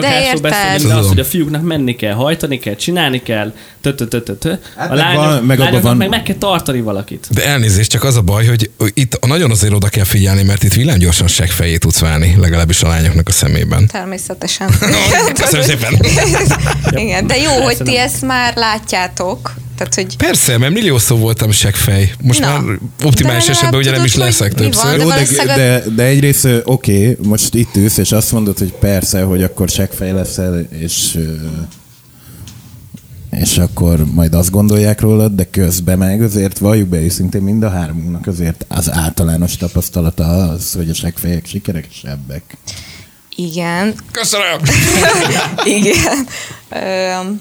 [0.00, 0.52] de érted.
[0.88, 3.37] de az, hogy a fiúknak menni kell, hajtani kell, csinálni kell,
[3.80, 4.54] tö tö tö tö tö.
[4.76, 7.26] Hát A meg lányok, van- meg abban van- meg meg kell tartani valakit.
[7.30, 10.74] De elnézést, csak az a baj, hogy itt nagyon azért oda kell figyelni, mert itt
[10.74, 13.86] villámgyorsan seggfejé tudsz válni, legalábbis a lányoknak a szemében.
[13.86, 14.70] Természetesen.
[15.40, 16.00] Köszönöm szépen.
[17.04, 19.54] Igen, de jó, hogy ti ezt már látjátok.
[19.76, 22.12] Tehát, hogy Persze, mert milliószor voltam seggfej.
[22.22, 22.46] Most Na.
[22.46, 24.70] már optimális esetben ugye nem is leszek mi van?
[24.70, 24.90] többször.
[24.90, 28.72] de Jó, de, valószínűleg- de, de egyrészt oké, most itt ülsz, és azt mondod, hogy
[28.72, 31.18] persze, hogy akkor seggfej leszel, és
[33.30, 37.70] és akkor majd azt gondolják rólad, de közben meg azért valljuk be őszintén mind a
[37.70, 42.56] hármunknak azért az általános tapasztalata az, hogy a seggfejek sikeresebbek.
[43.36, 44.58] igen, Köszönöm!
[45.78, 46.26] igen.
[46.70, 47.40] Öm,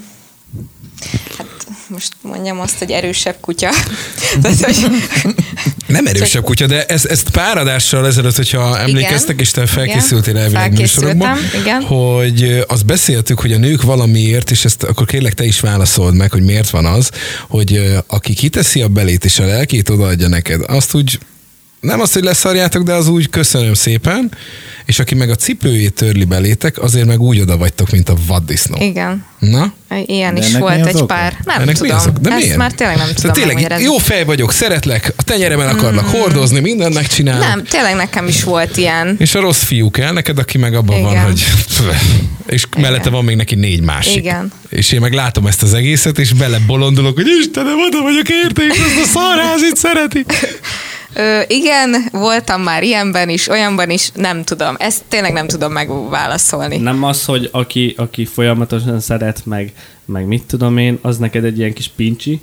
[1.38, 1.47] hát
[1.88, 3.69] most mondjam azt, hogy erősebb kutya.
[4.41, 4.75] Tehát, hogy
[5.88, 10.43] Nem erősebb kutya, de ez, ezt pár adással ezelőtt, hogyha emlékeztek, és te felkészültél Igen.
[10.43, 11.81] elvileg műsorokban, igen.
[11.81, 16.31] hogy azt beszéltük, hogy a nők valamiért, és ezt akkor kérlek te is válaszold meg,
[16.31, 17.10] hogy miért van az,
[17.49, 21.19] hogy aki kiteszi a belét és a lelkét odaadja neked, azt úgy
[21.80, 24.32] nem azt, hogy leszarjátok, de az úgy köszönöm szépen,
[24.86, 28.78] és aki meg a cipőjét törli belétek, azért meg úgy oda vagytok, mint a vaddisznó.
[28.82, 29.74] igen, Na?
[30.06, 31.06] ilyen De is mi volt egy oka?
[31.06, 31.38] pár.
[31.44, 31.96] Nem Ennek mi tudom.
[31.98, 32.18] az ok?
[32.18, 32.58] De Ezt miért?
[32.58, 33.86] már tényleg nem Szóval tudom tényleg megmagyarázni.
[33.86, 37.48] jó fej vagyok, szeretlek, a tenyeremen akarlak hordozni, mindent megcsinálok.
[37.48, 39.16] Nem, tényleg nekem is volt ilyen.
[39.20, 41.24] És a rossz fiú kell neked, aki meg abban van, Igen.
[41.24, 41.44] hogy...
[42.48, 44.16] És mellette van még neki négy másik.
[44.16, 44.52] Igen.
[44.70, 48.70] És én meg látom ezt az egészet, és bele bolondulok, hogy Istenem, oda vagyok érték,
[48.70, 50.26] ezt a szarházit szereti.
[51.13, 54.76] Ö, igen, voltam már ilyenben is, olyanban is, nem tudom.
[54.78, 56.78] Ezt tényleg nem tudom megválaszolni.
[56.78, 59.74] Nem az, hogy aki, aki folyamatosan szeret, meg,
[60.06, 62.41] meg mit tudom én, az neked egy ilyen kis pincsi,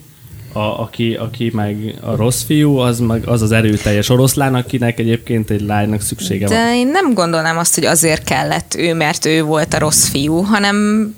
[0.52, 5.50] a, aki, aki meg a rossz fiú, az meg az az erőteljes oroszlán, akinek egyébként
[5.50, 6.56] egy lánynak szüksége van.
[6.56, 10.42] De én nem gondolnám azt, hogy azért kellett ő, mert ő volt a rossz fiú,
[10.42, 11.08] hanem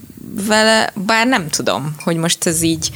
[0.47, 2.91] vele, bár nem tudom, hogy most ez így,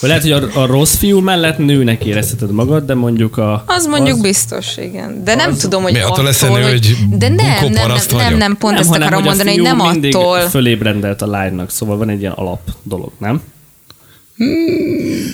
[0.00, 3.64] lehet, hogy a, a rossz fiú mellett nőnek érezheted magad, de mondjuk a...
[3.66, 5.24] az mondjuk az, biztos, igen.
[5.24, 7.90] De nem az- tudom, hogy Mi, attól leszel nő, hogy, hogy de nem, nem, nem,
[8.10, 11.70] nem, nem, pont nem, ezt hanem, akarom hogy mondani, hogy nem attól, fölébrendelt a lánynak,
[11.70, 13.42] szóval van egy ilyen alap dolog, nem?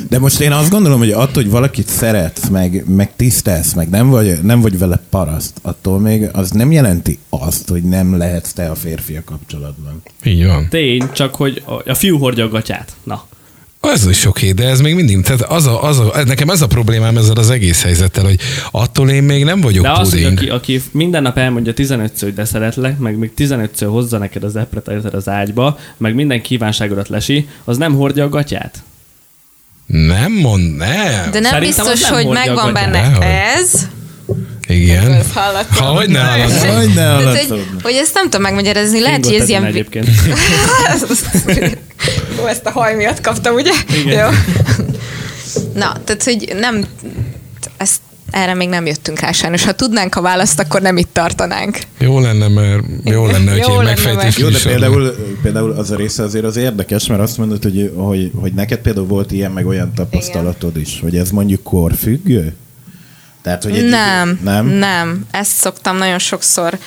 [0.09, 4.09] De most én azt gondolom, hogy attól, hogy valakit szeretsz, meg, meg tisztelsz, meg nem
[4.09, 8.71] vagy, nem vagy vele paraszt, attól még az nem jelenti azt, hogy nem lehetsz te
[8.71, 10.03] a férfi a kapcsolatban.
[10.25, 10.67] Így van.
[10.71, 12.93] Tény, csak hogy a, fiú hordja a gatyát.
[13.05, 13.25] Na.
[13.81, 16.67] Az is oké, de ez még mindig, tehát az a, az a, nekem ez a
[16.67, 18.39] problémám ezzel az egész helyzettel, hogy
[18.71, 20.39] attól én még nem vagyok De az, hogy puding.
[20.39, 24.57] aki, aki minden nap elmondja 15-ször, hogy de szeretlek, meg még 15-ször hozza neked az
[24.57, 28.83] appetizer az ágyba, meg minden kívánságodat lesi, az nem hordja a gatyát.
[29.87, 31.31] Nem mond, nem.
[31.31, 33.25] de nem Szerintem biztos, nem hogy megvan benne Dehogy.
[33.57, 33.89] ez,
[34.69, 35.23] Igen.
[35.35, 36.77] Ha, hogy ne hallattam.
[36.77, 37.55] Hogy ne hallatszódna.
[37.55, 39.65] hogy, hogy ezt nem tudom megmagyarázni, lehet, hogy Fingot ez ilyen...
[39.65, 40.09] egyébként.
[42.39, 43.73] Jó, ezt a haj miatt kaptam, ugye?
[43.93, 44.19] Igen.
[44.19, 44.29] Jó.
[45.75, 46.85] Na, tehát, hogy nem...
[47.77, 49.65] Ezt, erre még nem jöttünk rá sajnos.
[49.65, 51.79] Ha tudnánk a választ, akkor nem itt tartanánk.
[51.99, 56.23] Jó lenne, mert jó lenne, hogy Jó megfejtés Jó, de például, például az a része
[56.23, 59.93] azért az érdekes, mert azt mondod, hogy, hogy, hogy neked például volt ilyen meg olyan
[59.95, 62.55] tapasztalatod is, hogy ez mondjuk korfüggő?
[63.43, 64.67] Tehát, hogy egy Nem, nem?
[64.67, 65.27] nem.
[65.31, 66.79] Ezt szoktam nagyon sokszor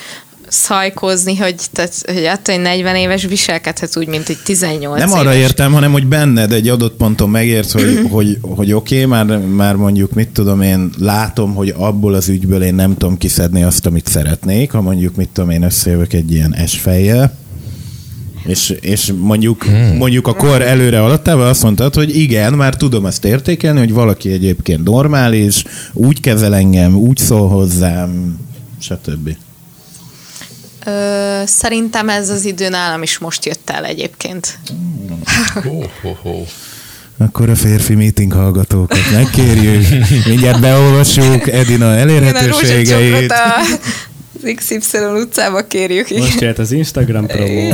[0.50, 5.20] szajkozni, hogy, tehát, hogy attól, hogy 40 éves viselkedhet úgy, mint egy 18 Nem éves.
[5.20, 9.38] arra értem, hanem hogy benned egy adott ponton megérsz, hogy, hogy, hogy oké, okay, már,
[9.38, 13.86] már mondjuk, mit tudom én, látom, hogy abból az ügyből én nem tudom kiszedni azt,
[13.86, 17.38] amit szeretnék, ha mondjuk, mit tudom én, összejövök egy ilyen esfejjel,
[18.44, 19.96] és, és mondjuk, hmm.
[19.96, 24.32] mondjuk a kor előre alattával azt mondtad, hogy igen, már tudom ezt értékelni, hogy valaki
[24.32, 28.38] egyébként normális, úgy kezel engem, úgy szól hozzám,
[28.78, 29.36] stb.
[30.86, 34.58] Ö, szerintem ez az idő nálam is most jött el egyébként.
[35.54, 36.44] Ho, ho, ho.
[37.18, 39.86] Akkor a férfi meeting hallgatókat megkérjük,
[40.26, 43.30] mindjárt beolvassuk Edina elérhetőségeit.
[43.32, 43.36] a
[44.42, 46.10] az XY utcába kérjük.
[46.10, 46.22] igen.
[46.22, 47.72] Most jött az Instagram promó.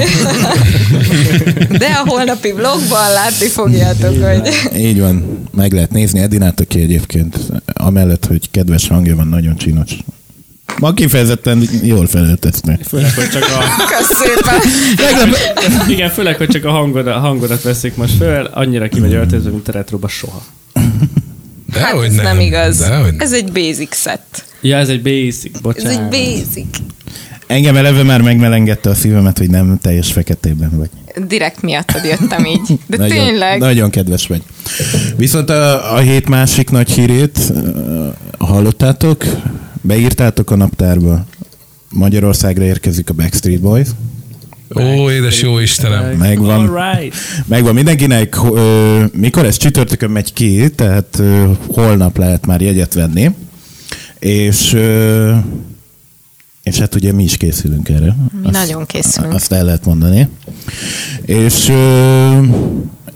[1.78, 4.48] De a holnapi vlogban látni fogjátok, hogy...
[4.76, 7.38] Így van, meg lehet nézni Edinát, aki egyébként
[7.72, 9.90] amellett, hogy kedves hangja van, nagyon csinos.
[10.78, 12.78] Ma kifejezetten jól felöltözte.
[12.88, 13.62] Főleg, hogy csak a,
[13.98, 15.32] Kösz szépen.
[15.88, 19.50] igen, főleg, hogy csak a, hangod, a hangodat veszik most föl, annyira ki vagy öltözve,
[19.50, 20.42] mint a retroba soha.
[21.72, 22.78] Hát Dehogy ez nem igaz.
[22.78, 23.20] Dehogy nem.
[23.20, 24.44] Ez egy basic set.
[24.60, 26.14] Ja, ez egy basic, Ez bocsánat.
[26.14, 26.78] egy basic.
[27.46, 30.90] Engem eleve már megmelengedte a szívemet, hogy nem teljes feketében vagy.
[31.26, 32.78] Direkt miattad jöttem így.
[32.86, 33.58] De nagyon, tényleg.
[33.58, 34.42] Nagyon kedves vagy.
[35.16, 37.52] Viszont a, a hét másik nagy hírét
[38.38, 39.24] hallottátok?
[39.86, 41.26] Beírtátok a naptárba.
[41.90, 43.88] Magyarországra érkezik a Backstreet Boys.
[44.74, 46.16] Ó, édes jó Istenem.
[46.16, 46.70] Megvan.
[47.46, 53.30] Megvan mindenkinek, ö, mikor ez csütörtökön megy ki, tehát ö, holnap lehet már jegyet venni.
[54.18, 55.34] És, ö,
[56.62, 58.16] és hát ugye mi is készülünk erre.
[58.42, 59.34] Mi nagyon készülünk.
[59.34, 60.28] Azt el lehet mondani.
[61.24, 62.38] És, ö,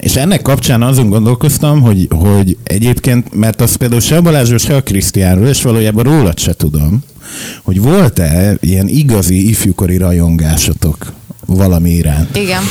[0.01, 4.77] és ennek kapcsán azon gondolkoztam, hogy, hogy egyébként, mert az például se a Balázsról, se
[4.77, 7.03] a Krisztiánról, és valójában rólad se tudom,
[7.63, 11.13] hogy volt-e ilyen igazi ifjúkori rajongásotok
[11.47, 12.37] valami iránt.
[12.37, 12.63] Igen.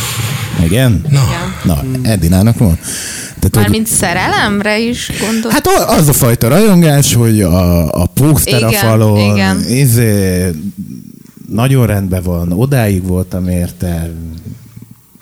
[0.66, 1.06] Igen?
[1.10, 1.24] Na.
[1.64, 2.80] Na, Edinának van.
[3.40, 5.52] Tehát, hogy, Mármint szerelemre is gondol.
[5.52, 5.68] hát
[6.00, 9.64] az a fajta rajongás, hogy a, a póster a Igen, falon, igen.
[9.70, 10.50] izé,
[11.50, 14.12] nagyon rendben van, odáig voltam érte,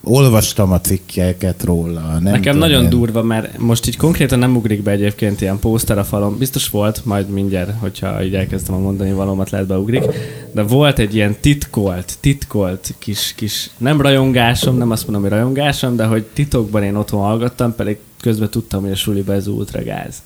[0.08, 2.02] olvastam a cikkeket róla.
[2.02, 2.90] Nem Nekem tudom nagyon én.
[2.90, 6.38] durva, mert most így konkrétan nem ugrik be egyébként ilyen póster a falon.
[6.38, 10.04] Biztos volt, majd mindjárt, hogyha így elkezdem a mondani valómat, lehet beugrik.
[10.52, 15.96] De volt egy ilyen titkolt, titkolt kis, kis, nem rajongásom, nem azt mondom, hogy rajongásom,
[15.96, 20.22] de hogy titokban én otthon hallgattam, pedig közben tudtam, hogy a suliba ez ultragáz.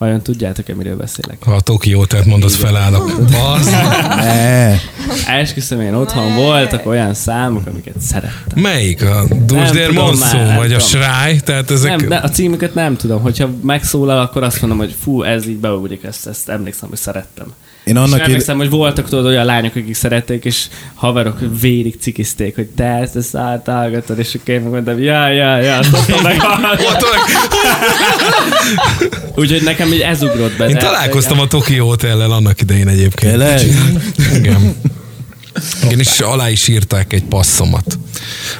[0.00, 1.42] Vajon tudjátok-e, miről beszélek?
[1.42, 3.18] Ha a Tokió, tehát mondod, felállok.
[3.54, 3.70] Az.
[4.16, 4.74] Ne,
[5.26, 8.62] Esküszöm, én otthon voltak olyan számok, amiket szerettem.
[8.62, 9.02] Melyik?
[9.02, 10.78] A tudom Monszó, vagy a.
[10.78, 11.38] Sráj?
[11.38, 11.96] Tehát ezek...
[11.96, 13.22] Nem, de a címüket nem tudom.
[13.22, 17.46] Hogyha megszólal, akkor azt mondom, hogy fú, ez így beugrik, ezt, ezt emlékszem, hogy szerettem.
[17.84, 21.96] Én És annak id- emlékszem, hogy voltak tudod olyan lányok, akik szerették, és haverok vérig
[22.00, 25.80] cikizték, hogy te ezt, ezt áthallgatod, és akkor én megmondtam, ja, ja, ja,
[26.22, 26.40] meg.
[29.36, 30.68] Úgyhogy nekem így ez ugrott be.
[30.68, 33.30] Én találkoztam a Tokyo Hotellel annak idején egyébként.
[33.32, 33.60] Tényleg?
[34.34, 34.76] Igen.
[35.84, 37.98] Igen, és alá is írták egy passzomat.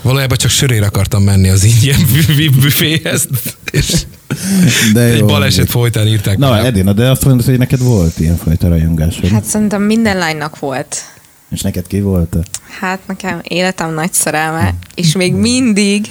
[0.03, 2.01] Valójában csak sörére akartam menni az ingyen
[2.61, 3.29] büféhez,
[3.71, 3.93] és
[4.93, 5.27] de egy jó.
[5.27, 6.39] baleset folytán írták.
[6.39, 6.65] Na, alá.
[6.65, 9.29] Edina, de azt mondod, hogy neked volt ilyenfajta rajongásod.
[9.29, 11.03] Hát szerintem minden lánynak volt.
[11.51, 12.37] És neked ki volt?
[12.81, 16.07] Hát nekem életem nagy szerelme, és még mindig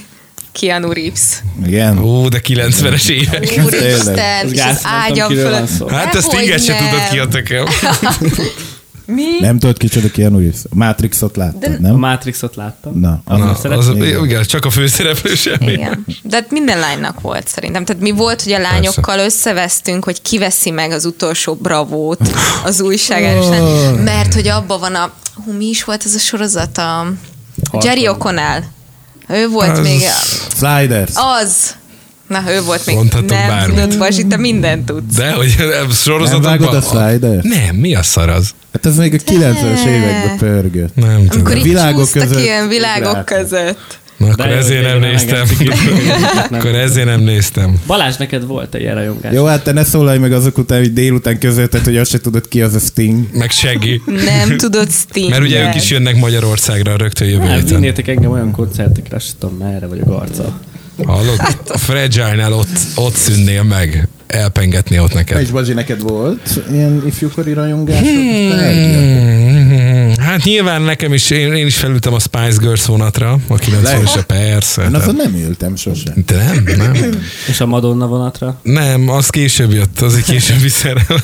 [0.52, 1.44] Keanu Reeves.
[1.66, 1.98] Igen?
[1.98, 3.62] Ó, de 90-es évek.
[3.66, 5.90] Úristen, és az ágyam fölött.
[5.90, 7.66] Hát ezt Inget se tudod ki a tököm.
[9.14, 9.40] Mi?
[9.40, 10.60] Nem tudod kicsoda Keanu Reeves?
[10.70, 11.96] Matrixot láttad, De- A nem?
[11.96, 13.00] Matrixot láttam.
[13.00, 14.04] Na, Az Na, az, szeretem.
[14.24, 15.72] igen, csak a főszereplő semmi.
[15.72, 16.06] Igen.
[16.24, 17.86] De hát minden lánynak volt szerintem.
[17.86, 22.20] Tehát mi volt, hogy a lányokkal összevesztünk, hogy kiveszi meg az utolsó bravót
[22.64, 25.12] az újságásnál, mert hogy abban van a...
[25.46, 26.78] Hú, mi is volt ez a sorozat?
[26.78, 27.14] A
[27.84, 28.62] Jerry O'Connell.
[29.28, 30.02] Ő volt Az- még...
[30.58, 31.12] Sliders.
[31.16, 31.76] Az!
[32.30, 32.96] Na, ő volt még...
[32.96, 33.88] Mondhatok nem bármit.
[33.88, 35.16] tudod, te mindent tudsz.
[35.16, 36.58] De, hogy nem Nem sorozatokban...
[36.58, 37.44] vágod a Sliders?
[37.44, 38.50] Nem, mi a szar az?
[38.74, 40.96] Hát ez még a 90-es években pörgött.
[40.96, 41.58] Nem Amikor tudom.
[41.58, 42.40] így Világok között.
[42.40, 43.98] ilyen világok között.
[44.18, 45.48] Na, akkor De ezért nem néztem.
[46.52, 47.74] Akkor ezért nem néztem.
[47.88, 49.34] Balázs, neked volt egy ilyen rajongás?
[49.34, 52.48] Jó, hát te ne szólalj meg azok után, hogy délután közölted, hogy azt se tudod
[52.48, 53.28] ki az a Sting.
[53.34, 54.02] Meg seggi.
[54.06, 55.30] Nem tudod Sting.
[55.30, 57.66] Mert ugye ők is jönnek Magyarországra rögtön jövő Nem, héten.
[57.80, 60.60] vinnétek engem olyan koncertekre, azt tudom, merre vagyok arca.
[61.06, 61.40] Hallod?
[61.68, 64.08] A Fragile-nál ott, ott szűnnél meg.
[64.28, 65.42] Elpengetné ott neked.
[65.42, 68.08] És Bazsi, neked volt ilyen ifjúkori rajongásod?
[68.08, 70.14] Hmm.
[70.20, 74.12] Hát nyilván nekem is, én, én is felültem a Spice Girls vonatra, a 90 es
[74.28, 74.84] persze.
[74.84, 76.14] Én azon nem ültem sosem.
[76.26, 77.22] De nem, nem.
[77.48, 78.60] És a Madonna vonatra?
[78.64, 81.22] Nem, az később jött, az egy későbbi szerelem.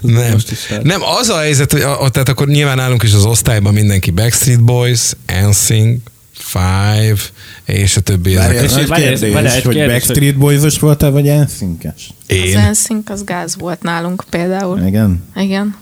[0.00, 0.32] Nem.
[0.32, 0.84] Most is lehet.
[0.84, 4.10] nem, az a helyzet, hogy a, a, tehát akkor nyilván nálunk is az osztályban mindenki
[4.10, 5.12] Backstreet Boys,
[5.48, 6.00] NSYNC,
[6.54, 7.20] Five,
[7.64, 8.34] és a többi.
[8.34, 8.82] Várjál, ezek.
[8.82, 12.10] És várjál, kérdés, egy hogy kérdés, Backstreet Boys-os voltál, vagy Ensinkes?
[12.28, 12.58] Az Én.
[12.58, 14.80] Enszink az gáz volt nálunk például.
[14.86, 15.24] Igen?
[15.36, 15.76] Igen.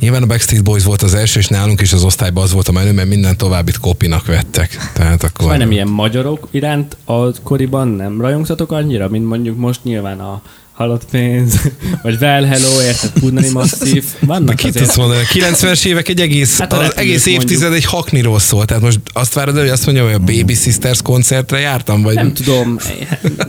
[0.00, 2.72] Nyilván a Backstreet Boys volt az első, és nálunk is az osztályban az volt a
[2.72, 4.90] menő, mert minden továbbit kopinak vettek.
[4.92, 5.46] Tehát akkor...
[5.46, 10.42] Majdnem ilyen magyarok iránt akkoriban nem rajongtatok annyira, mint mondjuk most nyilván a
[10.76, 11.54] halott pénz,
[12.02, 14.04] vagy Well Hello, érted, Pudnani Masszív.
[14.20, 14.84] De Vannak ki azért.
[14.84, 17.84] tudsz mondani, a 90-es évek egy egész, Hát a az egész évtized mondjuk.
[17.84, 18.64] egy hakniról szól.
[18.64, 22.32] Tehát most azt várod, hogy azt mondja, hogy a Baby Sisters koncertre jártam, vagy Nem
[22.32, 22.78] tudom.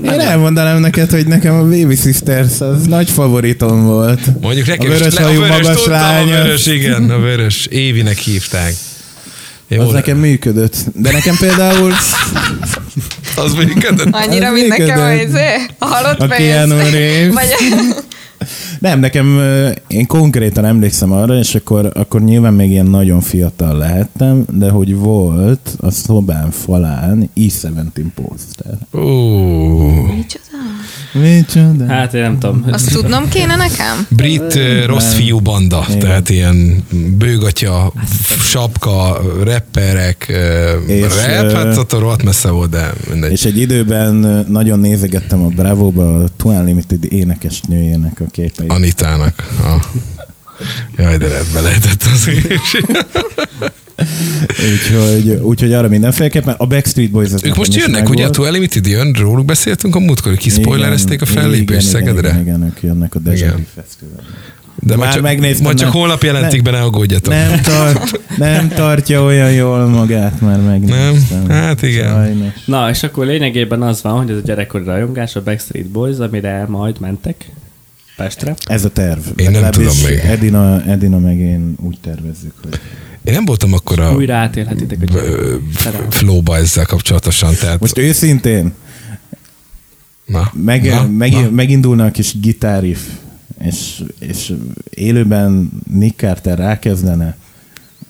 [0.04, 4.42] Én elmondanám neked, hogy nekem a Baby Sisters az nagy favoritom volt.
[4.42, 6.32] Mondjuk A nekem is- vörös le- hajú a vörös, magas tudtam, lány.
[6.34, 7.66] A vörös, igen, a vörös.
[7.66, 8.74] Évinek hívták.
[9.68, 10.76] Jó, Az nekem működött.
[10.94, 11.94] De nekem például
[13.38, 14.08] az működött.
[14.12, 16.28] Annyira, mint nekem a izé, a halott A.
[16.28, 16.76] Keanu.
[17.34, 17.54] Vagy
[18.80, 19.40] Nem, nekem,
[19.88, 24.96] én konkrétan emlékszem arra, és akkor, akkor nyilván még ilyen nagyon fiatal lehettem, de hogy
[24.96, 28.78] volt a szobám falán E17 poszter.
[28.94, 29.02] Ó,
[30.02, 30.58] Micsoda?
[31.12, 31.86] Micsoda?
[31.88, 32.66] Hát én nem tudom.
[32.72, 34.08] Azt tudnom kéne nekem?
[34.10, 36.00] brit ö, rossz fiú banda, Igen.
[36.00, 36.86] tehát ilyen
[37.18, 37.94] bőgatya,
[38.42, 43.32] sapka, rapperek, ö, És, rap, hát attól rohadt messze volt, de mindegy.
[43.32, 48.72] És egy időben nagyon nézegettem a Bravo-ba a Two Unlimited énekesnőjének a képeit.
[48.72, 49.34] Anitának.
[49.64, 49.86] A...
[50.98, 52.78] Jaj, de ebbe lehetett az is.
[54.72, 56.56] Úgyhogy, úgyhogy arra mindenféleképpen.
[56.58, 58.26] A Backstreet Boys az Ők most jönnek, ugye?
[58.26, 62.28] A Two Limited jön, róluk beszéltünk a múltkor, hogy kispoilerezték a Igen, fellépést igen, Szegedre.
[62.30, 63.56] Igen, igen, ők jönnek a Deja.
[64.80, 67.34] De Már már csak, megnéztem, majd csak nem- holnap jelentik be, ne aggódjatok.
[67.34, 71.44] Nem, tart, nem tartja olyan jól magát, már megnéztem.
[71.48, 71.50] Nem?
[71.50, 72.14] Hát igen.
[72.14, 72.54] Sajnos.
[72.66, 76.66] Na, és akkor lényegében az van, hogy ez a gyerekkori rajongás, a Backstreet Boys, amire
[76.68, 77.36] majd mentek
[78.18, 78.56] Pestre.
[78.66, 79.20] Ez a terv.
[79.20, 80.20] Én nem Legalábbis tudom még.
[80.20, 82.80] Edina, Edina meg én úgy tervezzük, hogy
[83.28, 86.16] Én nem voltam akkor a Újra átélhetitek a ö, gyerekkori szerelmet.
[86.16, 88.74] flowba ezzel kapcsolatosan, tehát most őszintén
[90.26, 91.50] na, meg, na, meg, na.
[91.50, 93.00] megindulna a kis gitárif,
[93.60, 94.54] és, és
[94.90, 97.38] élőben Nick Carter rákezdene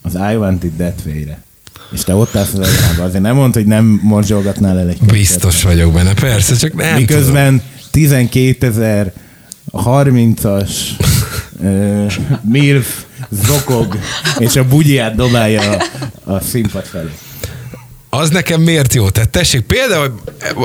[0.01, 1.41] az I Want It That Way-re.
[1.91, 5.63] És te ott állsz az asztalban, azért nem mondd, hogy nem morzsolgatnál el egy Biztos
[5.63, 6.99] vagyok benne, persze, csak nem tudom.
[6.99, 9.13] Miközben 12 ezer
[9.71, 10.69] 30-as
[11.59, 12.13] uh,
[12.51, 13.97] MILF zokog,
[14.37, 15.83] és a bugyját dobálja a,
[16.23, 17.11] a színpad felé.
[18.09, 19.09] Az nekem miért jó?
[19.09, 20.21] Tehát tessék, például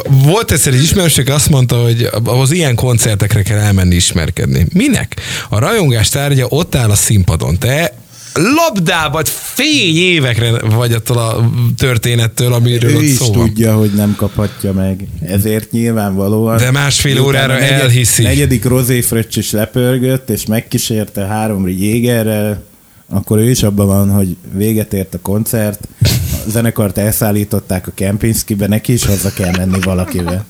[0.09, 4.67] volt egyszer egy ismerősök, azt mondta, hogy ahhoz ilyen koncertekre kell elmenni ismerkedni.
[4.73, 5.17] Minek?
[5.49, 7.59] A rajongás tárgya ott áll a színpadon.
[7.59, 7.93] Te
[8.35, 13.47] labdába fény évekre vagy attól a történettől, amiről Ő ott is szó van.
[13.47, 15.07] tudja, hogy nem kaphatja meg.
[15.27, 16.57] Ezért nyilvánvalóan.
[16.57, 18.23] De másfél órára negyed- elhiszi.
[18.23, 22.63] Negyedik rozéfröccs is lepörgött, és megkísérte három jégerrel,
[23.09, 25.89] akkor ő is abban van, hogy véget ért a koncert,
[26.47, 30.45] a zenekart elszállították a Kempinskibe, neki is haza kell menni valakivel.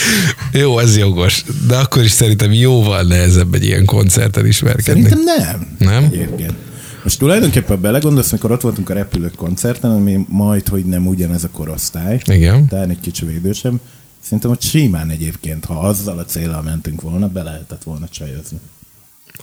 [0.52, 1.44] Jó, ez jogos.
[1.66, 5.02] De akkor is szerintem jóval nehezebb egy ilyen koncerten ismerkedni.
[5.02, 5.76] Szerintem nem.
[5.78, 6.04] Nem?
[6.04, 6.54] Egyébként.
[7.02, 11.48] Most tulajdonképpen belegondolsz, mikor ott voltunk a repülők koncerten, ami majd, hogy nem ugyanez a
[11.52, 12.66] korosztály, Igen.
[12.68, 13.80] talán egy kicsi idősebb,
[14.22, 18.58] szerintem ott simán egyébként, ha azzal a célral mentünk volna, be lehetett volna csajozni.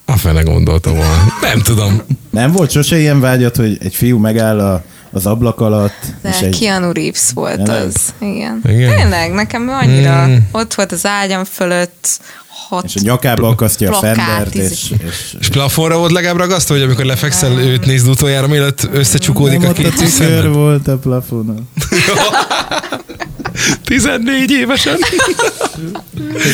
[0.06, 1.24] A fele gondoltam volna.
[1.42, 2.02] Nem tudom.
[2.30, 6.40] Nem volt sose ilyen vágyat, hogy egy fiú megáll a, az ablak alatt, De és
[6.40, 6.60] egy...
[6.60, 7.86] Keanu Reeves volt Tényleg?
[7.86, 7.96] az.
[8.20, 8.62] Igen.
[8.70, 8.96] Igen?
[8.96, 10.36] Tényleg, nekem annyira Mm.
[10.52, 12.20] ott volt az ágyam fölött,
[12.70, 16.84] hat és a nyakába akasztja a fendert, és, és És plafonra volt legalább ragasztva, hogy
[16.84, 20.52] amikor lefekszel, őt nézd utoljára, mielőtt összecsukódik nem a ott a két tükör szemben.
[20.52, 21.70] volt a plafonon.
[23.86, 24.98] 14 évesen.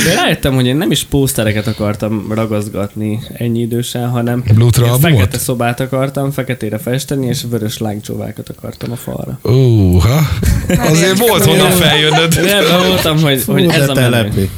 [0.06, 5.80] De rájöttem, hogy én nem is pósztereket akartam ragaszgatni ennyi idősen, hanem Blutra fekete szobát
[5.80, 9.40] akartam feketére festeni, és vörös lángcsóvákat akartam a falra.
[9.44, 10.30] Úha.
[10.90, 12.38] Azért volt honnan feljönnöd.
[12.38, 14.10] Ebben voltam, hogy, hogy ez a menő.
[14.10, 14.50] telepi.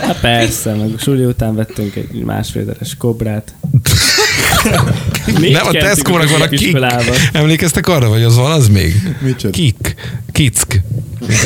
[0.00, 3.54] Hát persze, meg suli után vettünk egy másféleres kobrát.
[5.38, 6.76] Négy Nem, a Tesco-nak van a kik.
[7.32, 8.94] Emlékeztek arra, vagy az van az még?
[9.20, 9.52] Micsoda?
[9.52, 9.94] Kik.
[10.32, 10.80] Kick.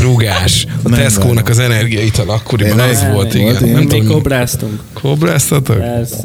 [0.00, 0.66] Rugás.
[0.82, 1.50] A Nem Tesco-nak várom.
[1.50, 3.52] az energiaital akkoriban az volt, Nem, igen.
[3.58, 4.06] volt Nem Mi tudom.
[4.06, 4.80] kobráztunk.
[4.92, 5.78] Kobráztatok?
[5.78, 6.16] Persze.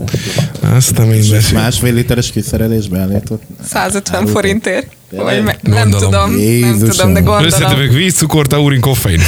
[0.76, 1.46] Azt a mindegy.
[1.54, 3.42] Másfél literes kiszerelésbe állított.
[3.70, 4.88] 150 forintért.
[5.12, 6.90] Vagy me- nem tudom, nem Jézusom.
[6.90, 7.46] tudom, de gondolom.
[7.46, 9.20] Összetevők víz, cukor, taurin, koffein.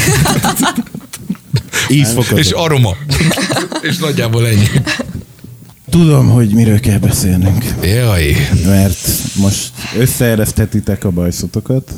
[1.90, 2.38] Ízfokozó.
[2.38, 2.96] És aroma.
[3.90, 4.68] És nagyjából ennyi.
[5.92, 7.66] Tudom, hogy miről kell beszélnünk.
[7.84, 8.36] Jaj.
[8.66, 11.92] Mert most összeereszthetitek a bajszotokat,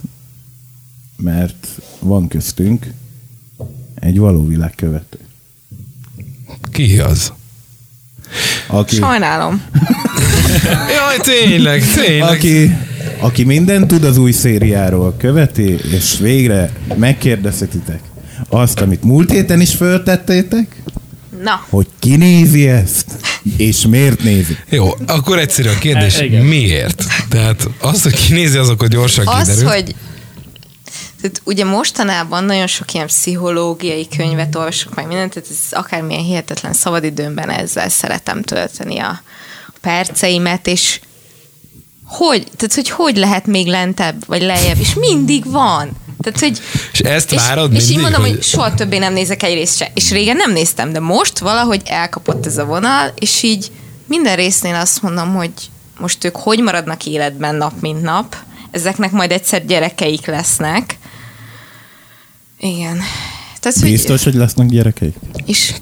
[1.17, 1.67] mert
[1.99, 2.87] van köztünk
[3.99, 5.17] egy való világkövető.
[6.71, 7.33] Ki az?
[8.67, 9.61] Aki, Sajnálom.
[10.97, 12.29] Jaj, tényleg, tényleg.
[12.29, 12.77] aki,
[13.19, 18.01] aki mindent tud az új szériáról, követi, és végre megkérdezhetitek
[18.49, 20.81] azt, amit múlt héten is föltettétek,
[21.43, 23.17] Na, hogy ki nézi ezt,
[23.57, 24.57] és miért nézi.
[24.69, 26.45] Jó, akkor egyszerű a kérdés, E, igen.
[26.45, 27.03] miért?
[27.29, 29.69] Tehát az, hogy kinézi, az akkor gyorsan az, kiderül.
[29.69, 29.95] hogy
[31.21, 36.73] tehát ugye mostanában nagyon sok ilyen pszichológiai könyvet olvasok, meg mindent, tehát ez akármilyen hihetetlen
[36.73, 39.21] szabadidőmben ezzel szeretem tölteni a,
[39.67, 40.99] a perceimet, és
[42.05, 45.91] hogy, tehát hogy hogy lehet még lentebb, vagy lejjebb, és mindig van.
[46.23, 46.59] Tehát, hogy
[46.93, 48.29] És ezt és, várod és mindig, így mondom, hogy...
[48.29, 49.91] hogy- soha többé nem nézek egy részt se.
[49.93, 53.71] És régen nem néztem, de most valahogy elkapott ez a vonal, és így
[54.07, 55.51] minden résznél azt mondom, hogy
[55.99, 58.35] most ők hogy maradnak életben nap, mint nap.
[58.71, 60.97] Ezeknek majd egyszer gyerekeik lesznek.
[62.59, 63.01] Igen.
[63.59, 65.15] Tehát, hogy, Biztos, hogy lesznek gyerekeik?
[65.45, 65.73] És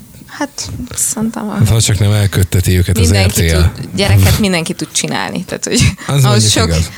[0.41, 1.53] Hát szerintem a...
[1.53, 3.61] Hát, ha csak nem elkötteti őket mindenki az RTL.
[3.81, 5.43] tud, gyereket mindenki tud csinálni.
[5.45, 6.89] Tehát, hogy Az ahhoz sok, igaz.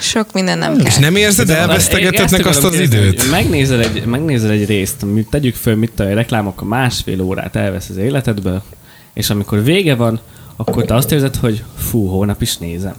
[0.00, 0.86] sok minden nem kell.
[0.86, 3.30] És nem érzed, Én elvesztegetetnek azt az kérdezni, időt?
[3.30, 7.88] Megnézel egy, megnézel egy részt, amit tegyük föl, mit a reklámok a másfél órát elvesz
[7.88, 8.62] az életedből,
[9.14, 10.20] és amikor vége van,
[10.56, 12.94] akkor te azt érzed, hogy fú, hónap is nézem.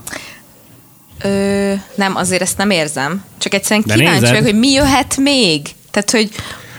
[1.24, 3.24] Ö, nem, azért ezt nem érzem.
[3.38, 5.62] Csak egyszerűen De kíváncsi vagyok, hogy mi jöhet még.
[5.92, 6.30] Tehát, hogy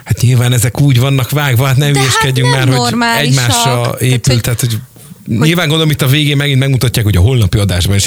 [0.05, 4.01] Hát nyilván ezek úgy vannak vágva, hát nem De hülyeskedjünk hát már, hogy egymásra Tehát,
[4.01, 4.79] épült, hogy- tehát hogy
[5.27, 8.07] Nyilván gondolom, itt a végén megint megmutatják, hogy a holnapi adásban is,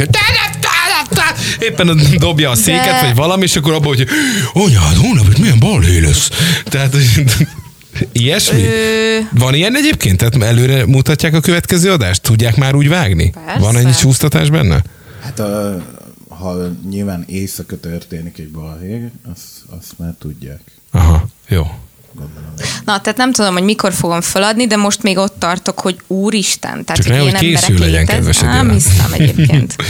[1.59, 4.07] éppen dobja a széket, De- vagy valami, és akkor abban, hogy
[4.53, 6.29] anyád, holnap itt milyen balhé lesz.
[6.63, 6.95] Tehát,
[8.11, 8.61] ilyesmi?
[8.63, 10.17] Ö, Van ilyen egyébként?
[10.17, 12.21] Tehát előre mutatják a következő adást?
[12.21, 13.29] Tudják már úgy vágni?
[13.29, 13.59] Persze.
[13.59, 14.83] Van ennyi csúsztatás benne?
[15.21, 15.81] Hát a,
[16.29, 16.55] ha
[16.89, 19.43] nyilván éjszaka történik egy balhé, azt,
[19.79, 20.59] azt már tudják.
[20.91, 21.67] Aha, jó.
[22.85, 26.85] Na, tehát nem tudom, hogy mikor fogom feladni, de most még ott tartok, hogy úristen.
[26.85, 28.15] Tehát, Csak ne, hogy készül emberek legyen, léteznek.
[28.15, 28.73] kedves Nem Edina.
[28.73, 29.75] hiszem egyébként.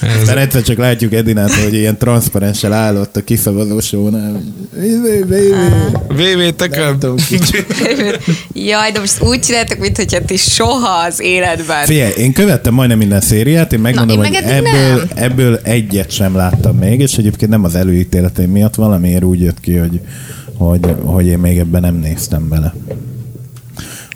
[0.00, 4.42] Ez, Aztán egyszer csak látjuk Edinát, hogy ilyen transzparenssel állott a kiszavazósónál.
[4.72, 5.34] VV,
[7.04, 7.66] Nem kicsit.
[8.70, 11.84] Jaj, de most úgy csináltak, mintha ti soha az életben.
[11.84, 15.08] Figyelj, én követtem majdnem minden szériát, én megmondom, Na, hogy én meg eddig ebből, nem.
[15.14, 19.76] ebből egyet sem láttam még, és egyébként nem az előítéleteim miatt valamiért úgy jött ki,
[19.76, 20.00] hogy,
[20.68, 22.74] hogy, hogy én még ebben nem néztem bele.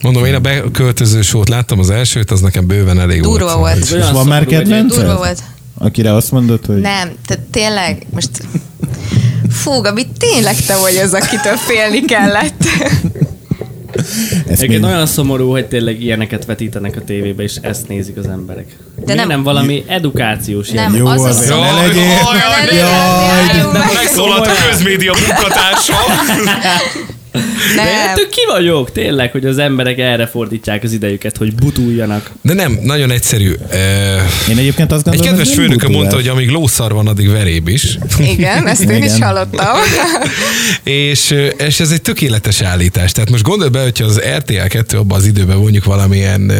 [0.02, 3.58] mondom, én a beköltöző sót láttam az elsőt, az nekem bőven elég Durva volt.
[3.58, 3.78] volt.
[3.78, 4.98] És olyan van már kedvenced?
[4.98, 5.42] Durva volt.
[5.78, 6.80] Akire azt mondod, hogy...
[6.80, 8.30] Nem, tehát tényleg, most
[9.50, 12.64] Fú, Gabi, tényleg te vagy az, akitől félni kellett.
[14.46, 18.66] Egyébként mind- olyan szomorú, hogy tényleg ilyeneket vetítenek a tévébe, és ezt nézik az emberek.
[18.66, 21.60] De Miért nem- nem, valami edukációs Nem, Jó, az a azért szó.
[21.60, 22.04] ne legyél.
[22.04, 22.88] Ne legyél, Jaj,
[23.46, 23.82] járjunk meg.
[23.94, 25.94] Megszólalt a közmédia munkatársa.
[26.44, 26.60] De
[27.76, 27.86] Nem.
[27.86, 32.30] ettől ki vagyok, tényleg, hogy az emberek erre fordítják az idejüket, hogy butuljanak.
[32.42, 33.52] De nem, nagyon egyszerű.
[34.50, 35.96] Én egyébként azt Egy gondolom, kedves ez nem főnöke butulás.
[35.96, 37.98] mondta, hogy amíg lószar van, addig veréb is.
[38.18, 39.26] Igen, ezt én is Igen.
[39.28, 39.76] hallottam.
[40.82, 43.12] és, és ez egy tökéletes állítás.
[43.12, 46.52] Tehát most gondolj be, hogyha az RTL 2 abban az időben mondjuk valamilyen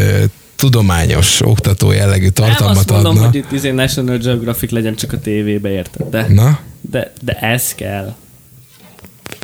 [0.57, 3.24] tudományos, oktató jellegű Nem tartalmat azt mondom, adna.
[3.27, 6.07] hogy itt izé National Geographic legyen csak a tévébe, érted?
[6.11, 6.59] De, Na?
[6.91, 8.14] de, de ez kell.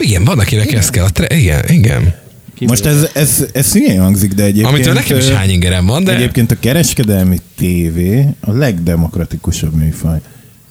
[0.02, 1.04] Igen, van, akinek ez kell.
[1.04, 2.14] A tre- igen, igen.
[2.60, 4.74] Most ez, ez, ez szüljén hangzik, de egyébként...
[4.74, 10.20] Amitől nekem is hány ingerem van, de Egyébként a kereskedelmi tévé a legdemokratikusabb műfaj.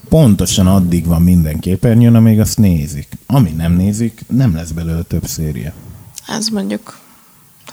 [0.10, 3.08] Pontosan addig van minden képernyőn, amíg azt nézik.
[3.26, 5.74] Ami nem nézik, nem lesz belőle több széria.
[6.28, 7.00] Ez mondjuk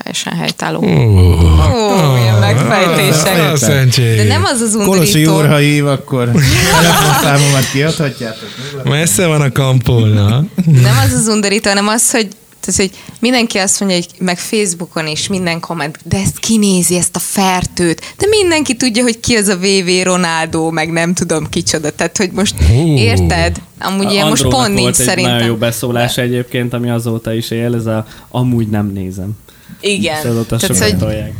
[0.09, 0.79] teljesen helytálló.
[0.79, 3.53] Ó, milyen megfejtések.
[3.53, 4.17] a.
[4.17, 5.37] De nem az az undorító.
[5.37, 6.31] úr, ha hív, akkor
[6.81, 8.49] telefonszámomat kiadhatjátok.
[8.85, 10.45] Messze van a kampolna.
[10.65, 12.29] Nem az az undorító, hanem az, hogy
[12.61, 17.17] tehát, hogy mindenki azt mondja, hogy meg Facebookon is minden komment, de ezt kinézi, ezt
[17.17, 18.15] a fertőt.
[18.19, 21.91] De mindenki tudja, hogy ki az a VV Ronaldo, meg nem tudom kicsoda.
[21.91, 22.97] Tehát, hogy most Hú.
[22.97, 23.57] érted?
[23.81, 25.33] Amúgy ilyen most Andrónak pont nincs volt egy szerintem.
[25.33, 29.37] nagyon jó beszólása egyébként, ami azóta is él, ez a amúgy nem nézem.
[29.81, 30.47] Igen.
[30.47, 31.33] Tehát, hogy tolják.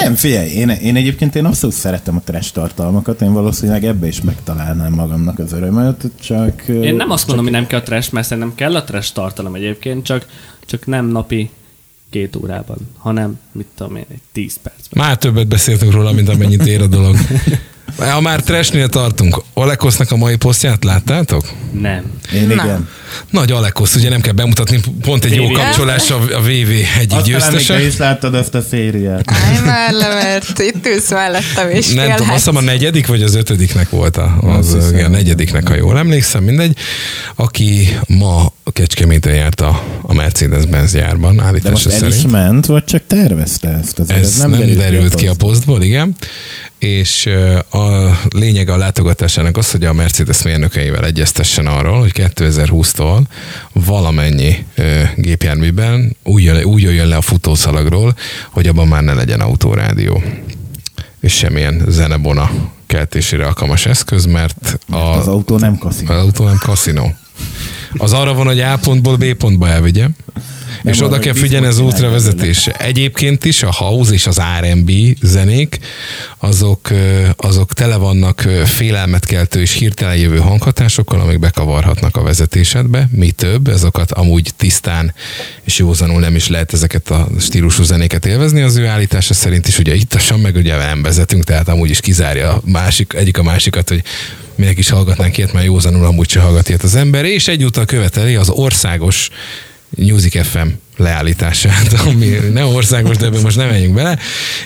[0.00, 4.20] Nem, figyelj, én, én egyébként én abszolút szeretem a trash tartalmakat, én valószínűleg ebbe is
[4.20, 6.62] megtalálnám magamnak az örömöt, csak...
[6.68, 9.54] Én nem azt mondom, hogy nem kell a trash, mert szerintem kell a trash tartalom
[9.54, 10.26] egyébként, csak,
[10.66, 11.50] csak nem napi
[12.10, 15.04] két órában, hanem, mit tudom én, egy tíz percben.
[15.04, 17.16] Már többet beszéltünk róla, mint amennyit ér a dolog.
[17.98, 21.44] Ha már trashnél tartunk, Olekosznak a mai posztját láttátok?
[21.80, 22.02] Nem.
[22.34, 22.52] Én Na.
[22.52, 22.88] igen.
[23.30, 27.74] Nagy Alekosz, ugye nem kell bemutatni, pont egy jó kapcsolás a, a VV egyik győztese.
[27.74, 29.30] te is láttad azt a szériát.
[29.30, 33.22] Állj már le, mert itt ülsz mellettem, és Nem tudom, azt hiszem a negyedik vagy
[33.22, 35.04] az ötödiknek volt a, az, hiszem.
[35.04, 36.76] a negyediknek, ha jól emlékszem, mindegy,
[37.34, 42.14] aki ma a Kecskeméten járt a, a Mercedes-Benz gyárban, De állítása most el szerint.
[42.14, 43.98] is ment, vagy csak tervezte ezt?
[43.98, 45.40] Azért Ez nem, nem derült ki a poszt.
[45.40, 46.16] posztból, igen.
[46.78, 47.26] És
[47.70, 53.18] a lényeg a látogatásának az, hogy a Mercedes mérnökeivel egyeztessen arról, hogy 2020-tól
[53.72, 54.64] valamennyi
[55.16, 58.16] gépjárműben úgy, jön, úgy jöjjön le a futószalagról,
[58.50, 60.22] hogy abban már ne legyen autórádió.
[61.20, 62.50] És semmilyen zenebona
[62.86, 66.10] keltésére alkalmas eszköz, mert a, Az autó nem kaszik.
[66.10, 67.14] az autó nem kaszinó.
[67.98, 70.06] Az arra van, hogy A pontból B pontba elvigye,
[70.82, 72.72] Nem és oda kell figyelni az csinálj útra vezetése.
[72.72, 74.90] Egyébként is a house és az R&B
[75.22, 75.78] zenék,
[76.38, 76.90] azok,
[77.36, 83.08] azok tele vannak félelmet keltő és hirtelen jövő hanghatásokkal, amik bekavarhatnak a vezetésedbe.
[83.10, 85.14] Mi több, azokat amúgy tisztán
[85.64, 89.78] és józanul nem is lehet ezeket a stílusú zenéket élvezni az ő állítása szerint is.
[89.78, 93.88] Ugye ittasan meg ugye nem vezetünk, tehát amúgy is kizárja a másik, egyik a másikat,
[93.88, 94.02] hogy
[94.54, 98.34] minek is hallgatnánk ilyet, mert józanul amúgy se hallgat ilyet az ember, és egyúttal követeli
[98.34, 99.30] az országos
[99.96, 104.18] Music FM leállítását, ami nem országos, de ebben most nem menjünk bele.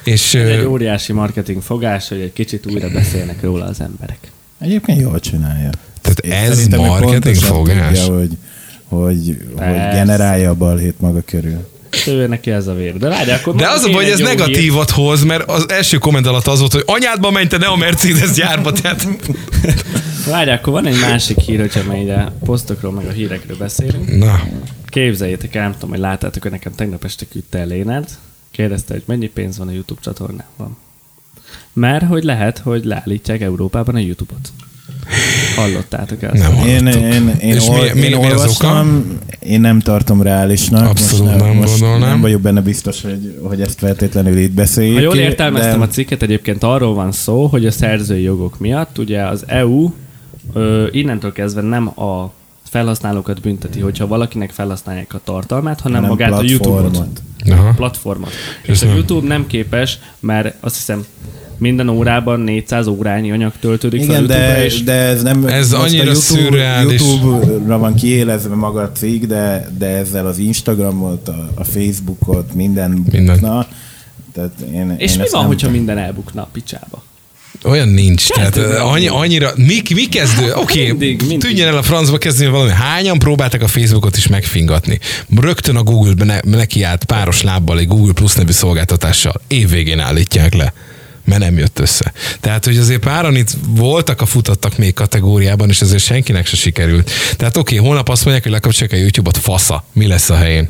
[0.05, 4.19] És Ez egy óriási marketing fogás, hogy egy kicsit újra beszélnek róla az emberek.
[4.61, 5.71] Egyébként jól csinálja.
[6.01, 7.99] Tehát Én ez marketing fogás?
[7.99, 8.31] Tudja, hogy,
[8.89, 11.69] hogy, hogy generálja a balhét maga körül.
[12.07, 12.97] Ő neki ez a vér.
[12.97, 16.27] De várj, akkor de az a baj, hogy ez negatívat hoz, mert az első komment
[16.27, 19.07] alatt az volt, hogy anyádba menj, te ne a Mercedes gyárba, tehát.
[20.27, 24.17] Várj, akkor van egy másik hír, hogyha már ide a posztokról meg a hírekről beszélünk.
[24.17, 24.41] na,
[24.91, 28.09] Képzeljétek el, nem tudom, hogy láttátok, hogy nekem tegnap este küldte el Lénárd.
[28.51, 30.77] Kérdezte, hogy mennyi pénz van a YouTube csatornában.
[31.73, 34.53] Mert hogy lehet, hogy leállítják Európában a YouTube-ot.
[35.57, 36.43] Hallottátok ezt?
[36.43, 40.89] Nem Én, én, én, És ol, mi- mi- én olvastam, én nem tartom reálisnak.
[40.89, 42.09] Abszolút most nem most gondolnám.
[42.09, 44.97] Nem vagyok benne biztos, hogy, hogy ezt feltétlenül itt beszéljük.
[44.97, 45.85] Ha jól értelmeztem de...
[45.85, 49.91] a cikket, egyébként arról van szó, hogy a szerzői jogok miatt ugye az EU
[50.53, 52.33] ö, innentől kezdve nem a
[52.71, 56.81] felhasználókat bünteti, hogyha valakinek felhasználják a tartalmát, hanem, hanem magát a YouTube-ot.
[56.81, 57.23] platformot.
[57.51, 57.73] aha.
[57.77, 58.31] platformot.
[58.63, 61.05] És És a nem- YouTube nem képes, mert azt hiszem
[61.59, 65.47] minden órában 400 órányi anyag töltődik fel Igen, YouTube-ra, de, és de ez nem...
[65.47, 67.01] Ez annyira szürreális.
[67.01, 72.91] YouTube-ra van kiélezve maga a cég, de, de ezzel az Instagramot, a, a Facebookot, minden,
[72.91, 73.39] Minden.
[73.41, 73.67] Na,
[74.33, 77.03] tehát én, és én mi van, nem hogyha minden elbukna a picsába?
[77.65, 78.29] Olyan nincs.
[78.29, 80.53] Tehát ö, annyi, annyira, mi, mi kezdő?
[80.63, 82.71] Oké, okay, tűnjen el a francba kezdeni valami.
[82.71, 84.99] Hányan próbáltak a Facebookot is megfingatni?
[85.41, 89.41] Rögtön a Google ne, nekiállt páros lábbal egy Google Plus nevű szolgáltatással.
[89.47, 90.73] Évvégén állítják le
[91.25, 92.13] mert nem jött össze.
[92.41, 97.11] Tehát, hogy azért páran itt voltak a futottak még kategóriában, és ezért senkinek se sikerült.
[97.37, 100.69] Tehát oké, okay, holnap azt mondják, hogy lekapcsolják a YouTube-ot, fasza, mi lesz a helyén?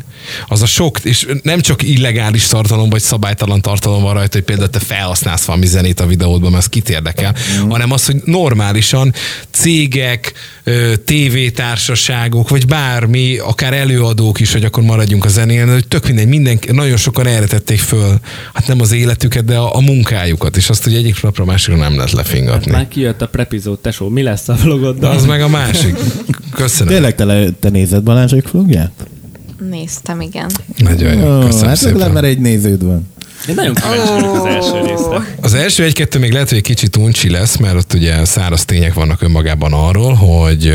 [0.49, 4.71] Az a sok, és nem csak illegális tartalom, vagy szabálytalan tartalom van rajta, hogy például
[4.71, 7.69] te felhasználsz valami zenét a videódban, mert ez kit érdekel, mm.
[7.69, 9.15] hanem az, hogy normálisan
[9.51, 10.33] cégek,
[11.05, 16.73] tévétársaságok, vagy bármi, akár előadók is, hogy akkor maradjunk a zenél, hogy tök mindegy, mindenki,
[16.73, 18.19] nagyon sokan erre tették föl,
[18.53, 21.77] hát nem az életüket, de a, a munkájukat, és azt ugye egyik napra a másikra
[21.77, 22.73] nem lehet lefingatni.
[22.73, 25.11] Már kijött a prepizód, tesó, mi lesz a De vlogoddal?
[25.11, 25.97] az meg a másik.
[26.55, 26.93] Köszönöm.
[26.93, 29.10] Tényleg te, le, te nézed Balázsék vlogját?
[29.69, 30.51] Néztem, igen.
[30.79, 31.37] Nagyon jó.
[31.39, 32.11] Ó, Köszönöm hát szépen.
[32.11, 33.09] már egy néződ van.
[33.49, 35.35] Én nagyon kíváncsi vagyok az első részre.
[35.41, 38.95] Az első egy-kettő még lehet, hogy egy kicsit uncsi lesz, mert ott ugye száraz tények
[38.95, 40.73] vannak önmagában arról, hogy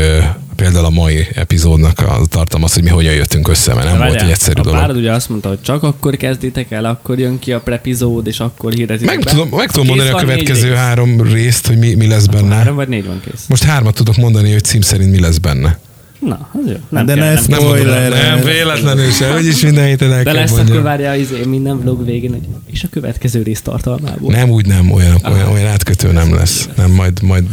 [0.56, 3.98] például a mai epizódnak a tartalma az, hogy mi hogyan jöttünk össze, mert nem De
[3.98, 4.78] volt várjál, egy egyszerű a dolog.
[4.80, 8.40] párod ugye azt mondta, hogy csak akkor kezditek el, akkor jön ki a prepizód, és
[8.40, 9.30] akkor hirdetitek Meg be.
[9.30, 10.76] tudom, meg tudom mondani a következő rész.
[10.76, 12.54] három részt, hogy mi, mi lesz benne.
[12.54, 13.44] Három vagy négy van kész.
[13.48, 15.78] Most hármat tudok mondani, hogy cím szerint mi lesz benne.
[16.26, 16.72] Na, az jó.
[16.88, 17.44] Nem De kell, ne nem.
[17.48, 20.70] Nem, Spoiler, nem, ez- véletlenül se, úgyis minden héten el De kell lesz mondjam.
[20.76, 24.32] akkor várja izé, minden vlog végén, hogy és a következő rész tartalmából.
[24.32, 26.68] Nem, úgy nem, olyan, olyan, olyan átkötő nem lesz.
[26.76, 27.44] Nem, majd, majd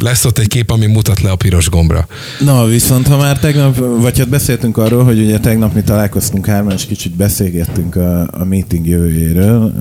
[0.00, 2.06] lesz ott egy kép, ami mutat le a piros gombra.
[2.44, 6.72] Na, viszont ha már tegnap, vagy hát beszéltünk arról, hogy ugye tegnap mi találkoztunk hárman,
[6.72, 9.72] és kicsit beszélgettünk a, a meeting jövőjéről,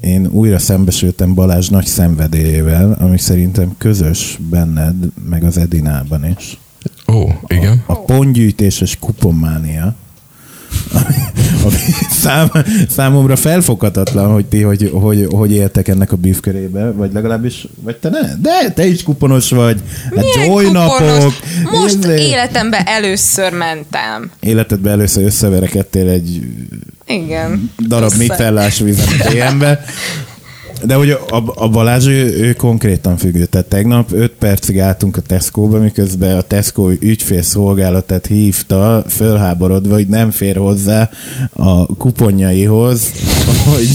[0.00, 4.94] én újra szembesültem Balázs nagy szenvedélyével, ami szerintem közös benned,
[5.28, 6.58] meg az Edinában is.
[7.16, 7.82] Ó, igen.
[7.86, 9.94] A pontgyűjtéses kuponmánia,
[11.64, 11.76] ami,
[12.10, 12.50] szám,
[12.88, 18.08] számomra felfoghatatlan, hogy ti hogy, hogy, hogy éltek ennek a bűvkörébe, vagy legalábbis, vagy te
[18.08, 18.34] ne?
[18.40, 19.80] De, te is kuponos vagy.
[20.16, 20.72] Hát joy kuponos?
[20.72, 21.32] napok.
[21.70, 22.26] Most Izé.
[22.26, 24.30] életemben először mentem.
[24.40, 26.42] Életedben először összeverekedtél egy
[27.06, 27.70] Igen.
[27.88, 28.16] darab Össze.
[28.16, 29.84] mixellás vízen a DM-be.
[30.82, 33.44] De hogy a, a Balázs, ő, ő konkrétan függő.
[33.44, 40.30] Tehát tegnap 5 percig álltunk a Tesco-ba, miközben a Tesco ügyfélszolgálatát hívta, fölháborodva, hogy nem
[40.30, 41.10] fér hozzá
[41.52, 43.12] a kuponjaihoz,
[43.74, 43.88] hogy,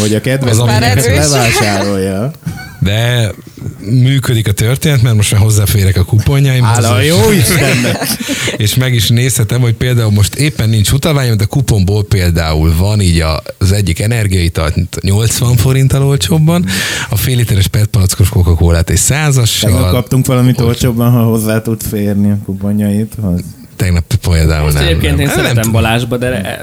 [0.00, 2.30] hogy a kedvezményeket levásárolja.
[2.80, 3.32] De
[3.80, 6.70] működik a történet, mert most már hozzáférek a kuponjaimhoz.
[6.84, 7.96] Hála és- jó Istennek!
[8.56, 13.20] és meg is nézhetem, hogy például most éppen nincs utalványom, de kuponból például van így
[13.20, 16.64] a- az egyik energiaital 80 forinttal olcsóbban,
[17.10, 21.82] a fél literes PET palackos Coca-Colát egy Tegnap százasság, kaptunk valamit olcsóbban, ha hozzá tud
[21.82, 23.40] férni a kuponjaithoz.
[23.78, 24.86] Tegnap például Ezt nem.
[24.86, 25.20] egyébként nem.
[25.20, 25.72] én Nem szeretem tudom.
[25.72, 26.58] Balázsba, de eh,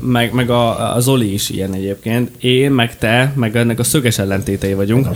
[0.00, 2.30] meg, meg a, a Zoli is ilyen egyébként.
[2.40, 5.08] Én, meg te, meg ennek a szöges ellentétei vagyunk.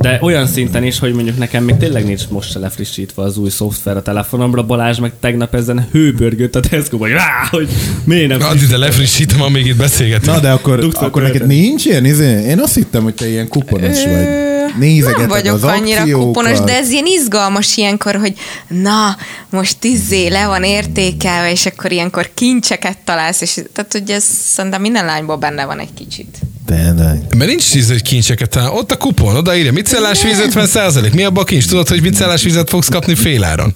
[0.00, 3.50] De olyan szinten is, hogy mondjuk nekem még tényleg nincs most se lefrissítve az új
[3.50, 4.62] szoftver a telefonomra.
[4.62, 7.68] Balázs meg tegnap ezen hőbörgött a tesco hogy rá, hogy
[8.04, 10.34] miért nem Addig de lefrissítem, amíg itt beszélgetünk.
[10.34, 12.04] Na, de akkor, akkor neked nincs ilyen?
[12.04, 12.44] Izé?
[12.48, 14.51] Én azt hittem, hogy te ilyen kuponos vagy.
[14.78, 16.26] Nézegeted nem vagyok az annyira akciókat.
[16.26, 18.34] kuponos, de ez ilyen izgalmas ilyenkor, hogy
[18.68, 19.16] na,
[19.50, 24.80] most tízzé le van értékelve, és akkor ilyenkor kincseket találsz, és tehát ugye ez szerintem
[24.80, 26.38] minden lányból benne van egy kicsit.
[26.66, 27.22] Tényleg.
[27.36, 28.70] Mert nincs tíz, hogy kincseket talál.
[28.70, 31.12] Ott a kupon, odaírja, micellás víz 50 százalék.
[31.12, 31.66] Mi abban a kincs?
[31.66, 33.74] Tudod, hogy micellás vizet fogsz kapni féláron?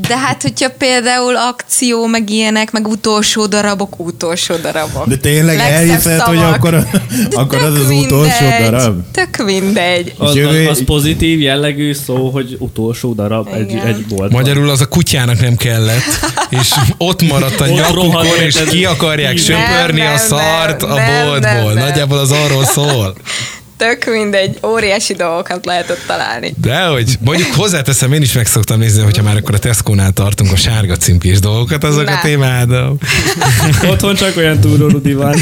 [0.00, 5.06] De hát, hogyha például akció, meg ilyenek, meg utolsó darabok, utolsó darabok.
[5.06, 8.70] De tényleg Legszebb elhiszed, hogy akkor, De akkor az az utolsó mindegy.
[8.70, 9.00] darab?
[9.12, 10.14] Tök mindegy.
[10.18, 13.86] Az, jövő- az, az pozitív jellegű szó, hogy utolsó darab egy, Igen.
[13.86, 14.30] egy boltban.
[14.40, 16.02] Magyarul az a kutyának nem kellett,
[16.48, 20.94] és ott maradt a nyakukon, és ki akarják Nem, söpörni nem, a szart nem, a
[20.94, 21.50] nem, boltból.
[21.50, 21.84] nem, nem.
[21.86, 23.14] Nagyjából az arról szól.
[23.76, 24.58] Tök mindegy.
[24.66, 26.54] Óriási dolgokat lehet ott találni.
[26.60, 30.52] De hogy mondjuk hozzáteszem, én is meg szoktam nézni, hogyha már akkor a Tesco-nál tartunk
[30.52, 32.28] a sárga címkés dolgokat, azokat Na.
[32.28, 32.98] imádom.
[33.90, 35.32] Otthon csak olyan túrórudi van.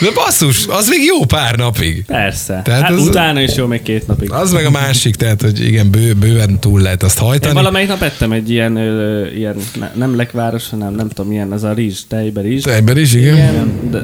[0.00, 2.04] De basszus, az még jó pár napig.
[2.06, 2.60] Persze.
[2.64, 4.30] Tehát hát az- utána is jó még két napig.
[4.32, 7.54] Az meg a másik, tehát, hogy igen, bő, bőven túl lehet azt Én hajtani.
[7.54, 11.62] valamelyik nap ettem egy ilyen, ö, ilyen ne, nem lekváros, hanem nem tudom, milyen, az
[11.64, 12.64] a rizs, tejbe rizs.
[12.64, 13.34] Ebben is, igen.
[13.36, 14.02] Igen, de,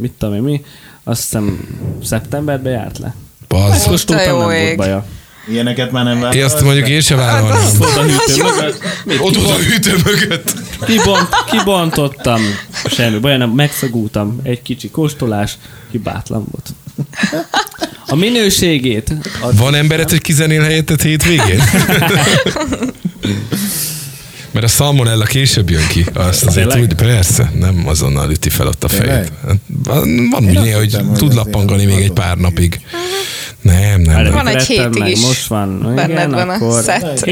[0.00, 0.60] mit tudom én mi,
[1.04, 1.68] azt hiszem
[2.04, 3.14] szeptemberben járt le.
[3.48, 3.86] Basz.
[3.86, 5.04] Kóstoltam, nem jó volt baja.
[5.48, 7.78] Ilyeneket már nem Én vállalsz, azt mondjuk én sem vállalnám.
[7.78, 8.82] Volt a hűtő mögött.
[9.20, 10.54] Ott volt a hűtő mögött.
[10.86, 12.40] Kibont, kibontottam,
[12.86, 15.58] semmi baj, nem, megszagultam, egy kicsi kóstolás,
[15.90, 16.74] hibátlan volt.
[18.06, 19.12] A minőségét,
[19.52, 21.62] Van embered, hogy kizenél helyettet hétvégén?
[24.52, 26.06] Mert a salmonella később jön ki.
[26.12, 26.90] Azt azért Tényleg?
[26.90, 29.32] úgy, persze, nem azonnal üti fel ott a fejét.
[29.46, 29.56] Hát,
[30.30, 32.80] Van úgy néha, hogy tud lappangani még egy pár napig.
[33.62, 34.32] Nem, nem, nem.
[34.32, 35.20] Van egy hétig is.
[35.20, 35.92] Most van.
[35.94, 37.24] Benned van a szett.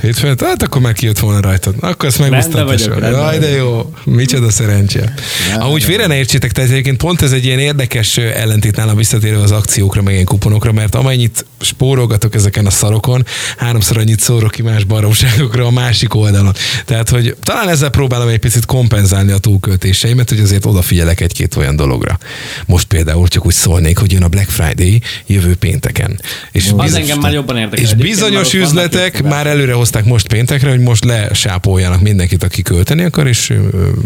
[0.00, 0.48] Hétfőn ettem.
[0.48, 1.74] Hát akkor már kijött volna rajtad.
[1.80, 3.92] Akkor ezt rendben Jaj, de jó.
[4.04, 5.14] Micsoda szerencse.
[5.58, 9.50] Amúgy félre ne értsétek, tehát egyébként pont ez egy ilyen érdekes ellentét nálam visszatérő az
[9.50, 13.26] akciókra, meg ilyen kuponokra, mert amennyit spórolgatok ezeken a szarokon,
[13.56, 16.54] háromszor annyit szórok ki más baromságokra a másik oldalon.
[16.84, 21.76] Tehát, hogy talán ezzel próbálom egy picit kompenzálni a túlköltéseimet, hogy azért odafigyelek egy-két olyan
[21.76, 22.18] dologra.
[22.66, 26.20] Most például csak úgy szólnék, hogy jön a Black Friday jövő pénteken.
[26.52, 27.84] És Az engem már jobban érdekel.
[27.84, 33.26] És bizonyos üzletek már előre hozták most péntekre, hogy most lesápoljanak mindenkit, aki költeni akar,
[33.26, 33.52] és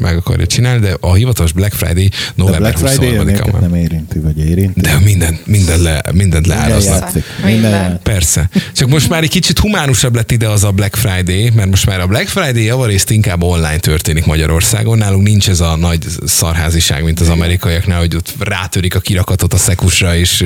[0.00, 3.60] meg akarja csinálni, de a hivatalos Black Friday november Black Friday 23-án őket van.
[3.60, 4.80] nem érinti, vagy érinti.
[4.80, 7.12] De minden, minden le, mindent Minden leáraznak.
[7.14, 7.52] Minden.
[7.52, 8.00] Minden.
[8.02, 8.48] Persze.
[8.72, 12.00] Csak most már egy kicsit humánusabb lett ide az a Black Friday, mert most már
[12.02, 14.98] a Black Friday javarészt inkább online történik Magyarországon.
[14.98, 19.56] Nálunk nincs ez a nagy szarháziság, mint az amerikaiaknál, hogy ott rátörik a kirakatot a
[19.56, 20.44] szekusra, és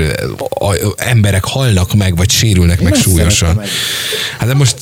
[0.48, 3.60] a, a, emberek halnak meg, vagy sérülnek meg ezt súlyosan.
[4.38, 4.76] Hát de most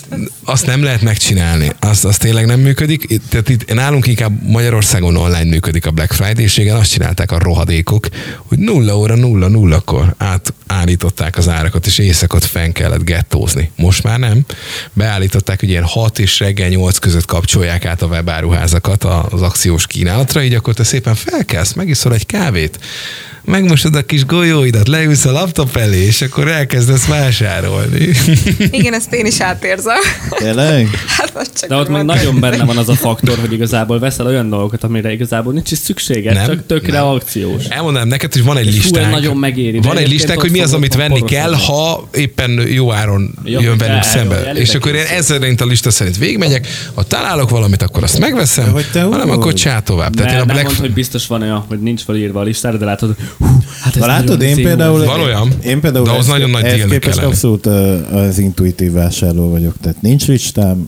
[0.45, 1.73] azt nem lehet megcsinálni.
[1.81, 3.21] Azt, azt tényleg nem működik.
[3.29, 7.39] Tehát itt nálunk inkább Magyarországon online működik a Black Friday, és igen, azt csinálták a
[7.39, 8.07] rohadékok,
[8.37, 13.71] hogy nulla óra, nulla, nullakor átállították az árakat, és éjszakot fenn kellett gettózni.
[13.77, 14.45] Most már nem.
[14.93, 20.43] Beállították, hogy ilyen 6 és reggel 8 között kapcsolják át a webáruházakat az akciós kínálatra,
[20.43, 22.79] így akkor te szépen felkelsz, megiszol egy kávét,
[23.45, 28.09] megmosod a kis golyóidat, leülsz a laptop elé, és akkor elkezdesz vásárolni.
[28.71, 29.97] Igen, ezt én is átérzem.
[30.31, 30.89] Tényleg?
[31.17, 32.17] Hát most csak De ott mondtam.
[32.17, 35.79] nagyon benne van az a faktor, hogy igazából veszel olyan dolgokat, amire igazából nincs is
[35.79, 37.07] szükséged, Nem, csak tökre nem.
[37.07, 37.65] akciós.
[37.65, 39.07] Elmondanám neked, hogy van egy hú, listánk.
[39.07, 42.93] ez nagyon megéri, Van egy listánk, hogy mi az, amit venni kell, ha éppen jó
[42.93, 44.53] áron Ja, jön velünk szembe.
[44.55, 48.65] És akkor én ezzel szerint a lista szerint végigmegyek, ha találok valamit, akkor azt megveszem,
[48.65, 50.15] De hogy te hanem akkor csá tovább.
[50.15, 52.43] Tehát ne, én a nem Black mondd, hogy biztos van olyan, hogy nincs felírva a
[52.43, 53.34] listára, de látod, hogy hú,
[53.81, 55.05] hát ez Ha látod, én például...
[55.05, 57.27] Van olyan, én például de ahhoz ezt- nagyon nagy ehhez képest kell lenni.
[57.27, 57.67] abszolút
[58.13, 59.75] az intuitív vásárló vagyok.
[59.81, 60.87] Tehát nincs listám,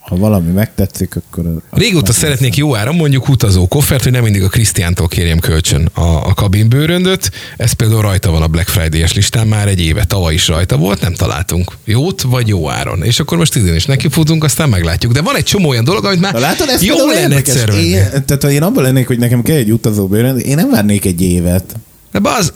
[0.00, 1.44] ha valami megtetszik, akkor...
[1.70, 6.00] Régóta szeretnék jó áron mondjuk utazó koffert, hogy nem mindig a Krisztiántól kérjem kölcsön a,
[6.28, 7.30] a kabinbőröndöt.
[7.56, 11.00] Ez például rajta van a Black Friday-es listán már egy éve, tavaly is rajta volt,
[11.00, 13.02] nem találtunk jót vagy jó áron.
[13.02, 15.12] És akkor most idén is nekifutunk, aztán meglátjuk.
[15.12, 17.68] De van egy csomó olyan dolog, amit már Na látod, ez jó lenne egyszer.
[17.68, 21.04] Én, tehát ha én abban lennék, hogy nekem kell egy utazó bőrönd, én nem várnék
[21.04, 21.74] egy évet.
[22.12, 22.52] De, baz,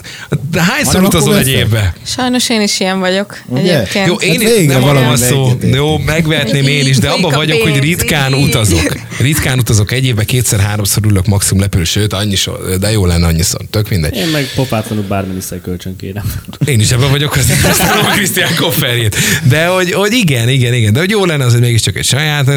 [0.51, 1.95] de hányszor utazol egy évbe?
[2.03, 3.79] Sajnos én is ilyen vagyok Ugye?
[3.79, 4.07] egyébként.
[4.07, 5.53] Jó, én Hát is, nem arra van valami szó.
[5.73, 8.97] Jó, megvehetném én is, de abban vagyok, hogy ritkán utazok.
[9.19, 13.61] Ritkán utazok egy évben, kétszer-háromszor ülök maximum lepül, sőt, annyiszor, de jó lenne annyiszor.
[13.71, 14.17] Tök mindegy.
[14.17, 16.33] Én meg popátlanul bármennyiszor kölcsön kérem.
[16.65, 19.17] Én is ebben vagyok, használom a Krisztián kofferjét.
[19.49, 20.93] De hogy, hogy igen, igen, igen.
[20.93, 22.51] De hogy jó lenne az, hogy mégiscsak egy saját,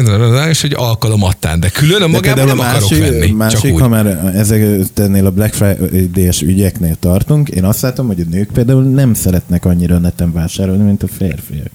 [0.50, 1.60] és hogy alkalomattán.
[1.60, 3.30] De külön a magában nem a akarok másik, venni.
[3.30, 8.50] másik ha már ezeknél a Black Friday-es ügyeknél tartunk, én azt látom, hogy a nők
[8.52, 11.70] például nem szeretnek annyira neten vásárolni, mint a férfiak.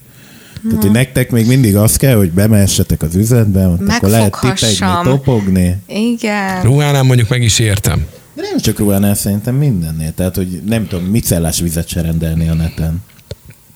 [0.69, 5.03] Tehát, hogy nektek még mindig az kell, hogy bemehessetek az üzletbe, ott akkor lehet tipegni,
[5.03, 5.75] topogni.
[5.87, 6.63] Igen.
[6.63, 8.05] Ruhánál mondjuk meg is értem.
[8.33, 10.13] De nem csak ruhánál, szerintem mindennél.
[10.13, 13.01] Tehát, hogy nem tudom, micellás vizet se rendelni a neten.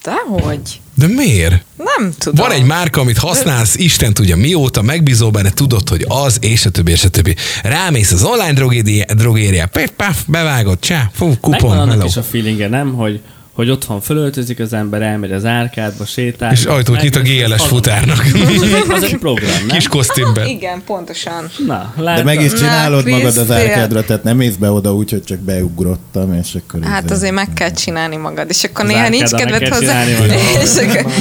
[0.03, 0.81] Dehogy.
[0.95, 1.63] De miért?
[1.77, 2.45] Nem tudom.
[2.47, 6.69] Van egy márka, amit használsz, Isten tudja mióta, megbízol benne, tudod, hogy az, és a
[6.69, 7.35] többi, és a többi.
[7.63, 12.05] Rámész az online drogéria, drogéria pif, paf, bevágod, csá, fú, Megvan kupon, annak hello.
[12.05, 12.93] is a feelingje, nem?
[12.93, 13.21] Hogy,
[13.59, 16.51] hogy otthon fölöltözik az ember, elmegy az árkádba, sétál.
[16.51, 18.25] És ajtót nyit a GLS futárnak.
[18.95, 19.77] Az egy program, nem?
[19.77, 20.47] Kis kosztümben.
[20.57, 21.49] Igen, pontosan.
[21.67, 22.25] Na, De látod?
[22.25, 25.39] meg is csinálod Na, magad az árkádra, tehát nem mész be oda úgy, hogy csak
[25.39, 26.79] beugrottam, és akkor...
[26.83, 29.79] Hát izé- azért meg kell csinálni magad, és akkor Az néha nincs kedved hozzá.
[29.79, 30.37] csinálni magad.
[30.63, 31.11] És akkor,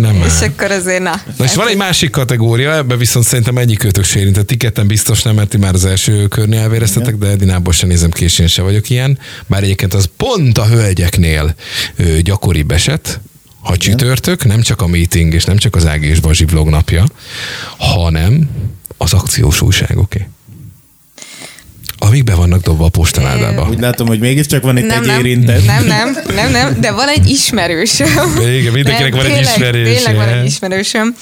[0.00, 1.14] Nem és akkor azért na.
[1.36, 4.46] Na és van egy másik kategória, ebben viszont szerintem egyik kötök se érintett.
[4.46, 8.10] Ti ketten biztos nem, mert ti már az első körnél elvéreztetek, de Edinából sem nézem
[8.10, 9.18] ki, és én se vagyok ilyen.
[9.46, 11.54] Bár egyébként az pont a hölgyeknél
[12.22, 13.20] gyakoribb eset,
[13.60, 17.04] ha csütörtök, nem csak a meeting, és nem csak az Ági és Bazsi vlog napja,
[17.76, 18.50] hanem
[18.96, 20.28] az akciós újságoké.
[21.98, 23.68] Amik be vannak dobva a postaládába.
[23.70, 25.64] Úgy látom, hogy mégiscsak van itt Nem, egy nem, érintett.
[25.64, 28.36] nem, nem, nem, nem, de van egy ismerősöm.
[28.58, 29.94] Igen, mindenkinek van egy tényleg, ismerőse.
[29.94, 31.16] Tényleg van egy ismerősöm.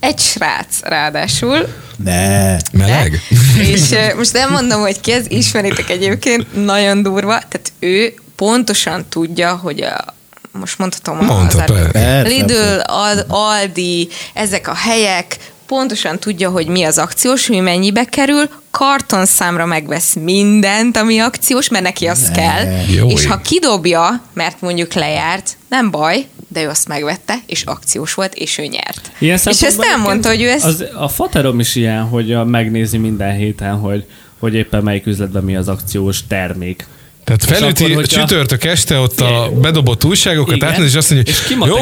[0.00, 1.68] Egy srác ráadásul.
[1.96, 2.56] Ne.
[2.72, 3.20] Meleg?
[3.58, 7.38] És eh, most nem mondom, hogy ki ez, ismeritek egyébként, nagyon durva.
[7.38, 10.04] Tehát ő pontosan tudja, hogy a,
[10.52, 16.98] most mondhatom Mondta, az Lidl, Al- Aldi, ezek a helyek, pontosan tudja, hogy mi az
[16.98, 22.66] akciós, mi mennyibe kerül, kartonszámra megvesz mindent, ami akciós, mert neki az kell.
[22.88, 23.28] Jó és ég.
[23.28, 28.58] ha kidobja, mert mondjuk lejárt, nem baj, de ő azt megvette, és akciós volt, és
[28.58, 29.10] ő nyert.
[29.18, 30.64] Ilyen és ezt szempontból elmondta, hogy ő ezt...
[30.64, 34.04] Az, a faterom is ilyen, hogy a, megnézi minden héten, hogy,
[34.38, 36.86] hogy éppen melyik üzletben mi az akciós termék.
[37.24, 40.68] Tehát felüti akkor, csütörtök este ott a bedobott újságokat, Igen.
[40.68, 41.76] átnéz, és azt mondja, És hogy jó,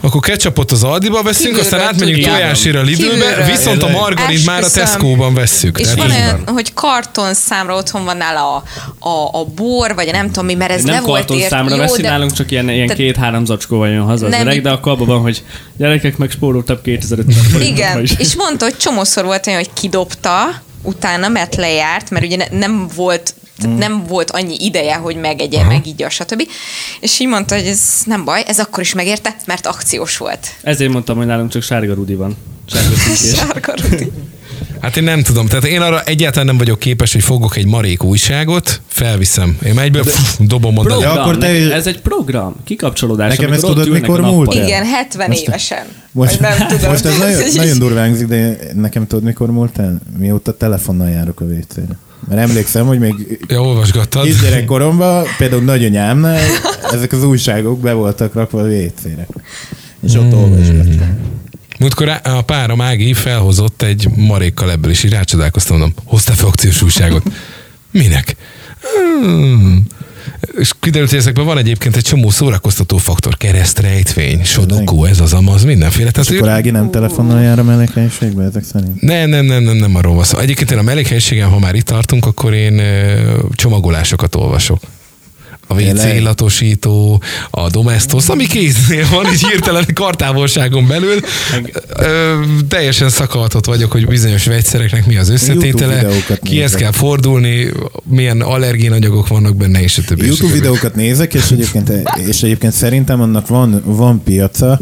[0.00, 4.62] akkor ketchupot az Aldiba veszünk, Kívülről aztán átmegyünk tojásira a Lidlbe, viszont a margarint már
[4.62, 4.70] a.
[4.70, 5.78] Tesco-ban vesszük.
[5.78, 8.62] És Tehát van olyan, hogy karton számra otthon van nála a,
[9.08, 11.48] a, a bor, vagy nem tudom mi, mert ez nem le volt karton ért.
[11.48, 15.06] számra veszi, nálunk csak ilyen, ilyen két-három zacskóval jön haza az öreg, de akkor abban
[15.06, 15.42] van, hogy
[15.76, 18.12] gyerekek megspóroltabb 2500 forintot ma Igen, is.
[18.18, 22.88] és mondta, hogy csomószor volt olyan, hogy kidobta utána, mert lejárt, mert ugye ne- nem
[22.94, 26.42] volt tehát nem volt annyi ideje, hogy megegye, meg így stb.
[27.00, 30.46] És így mondta, hogy ez nem baj, ez akkor is megérte, mert akciós volt.
[30.62, 32.36] Ezért mondtam, hogy nálunk csak sárga rudi van.
[33.34, 34.10] Sárga Rudi.
[34.80, 38.04] Hát én nem tudom, tehát én arra egyáltalán nem vagyok képes, hogy fogok egy marék
[38.04, 41.00] újságot, felviszem, én egyből pff, dobom oda.
[41.00, 43.36] Ja, akkor te- Ez egy program, kikapcsolódás.
[43.36, 44.64] Nekem ezt tudod, mikor múlt el?
[44.64, 45.86] Igen, 70 Most- évesen.
[46.12, 46.88] Most, nem tudom.
[46.90, 49.98] most ez nagyon, nagyon durván de nekem tudod, mikor múlt el?
[50.18, 51.96] Mióta telefonnal járok a WC-re.
[52.28, 54.24] Mert emlékszem, hogy még Ja, olvasgattad.
[54.24, 56.40] kisgyerekkoromban, például nagyanyámnál
[56.92, 59.26] ezek az újságok be voltak rakva a WC-re.
[60.06, 61.18] És ott olvasgattam.
[61.78, 66.82] Múltkor a párom Ági felhozott egy marékkal ebből, és így rácsodálkoztam, mondom, hoztál fel akciós
[66.82, 67.22] újságot?
[67.90, 68.36] Minek?
[69.20, 69.86] Hmm.
[70.58, 75.64] És kiderült, hogy ezekben van egyébként egy csomó szórakoztató faktor, keresztrejtvény, sodokó, ez az amaz,
[75.64, 76.10] mindenféle.
[76.10, 79.00] Tehát, És akkor Ági nem telefonnal jár a mellékhelyiségbe ezek szerint?
[79.00, 80.38] nem, nem, nem, nem, nem arról van szó.
[80.38, 82.82] Egyébként én a mellékhelyiségen, ha már itt tartunk, akkor én
[83.54, 84.80] csomagolásokat olvasok.
[85.72, 86.16] A WC Tényleg?
[86.16, 91.20] illatosító, a domestos, ami kéznél van, így hirtelen kartávolságon belül.
[91.96, 96.06] Ö, teljesen szakadhat vagyok, hogy bizonyos vegyszereknek mi az összetétele,
[96.42, 97.68] kihez kell fordulni,
[98.04, 100.26] milyen allergénanyagok vannak benne, és a többi.
[100.26, 101.92] YouTube videókat nézek, és egyébként,
[102.26, 104.80] és egyébként szerintem annak van, van piaca,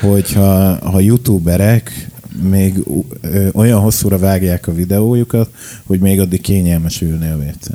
[0.00, 2.06] hogyha ha youtuberek
[2.50, 2.74] még
[3.20, 5.48] ö, olyan hosszúra vágják a videójukat,
[5.86, 7.66] hogy még addig kényelmes ülni a wc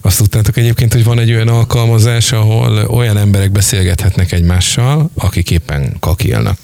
[0.00, 5.96] Azt tudtátok egyébként, hogy van egy olyan alkalmazás, ahol olyan emberek beszélgethetnek egymással, akik éppen
[6.00, 6.58] kakilnak.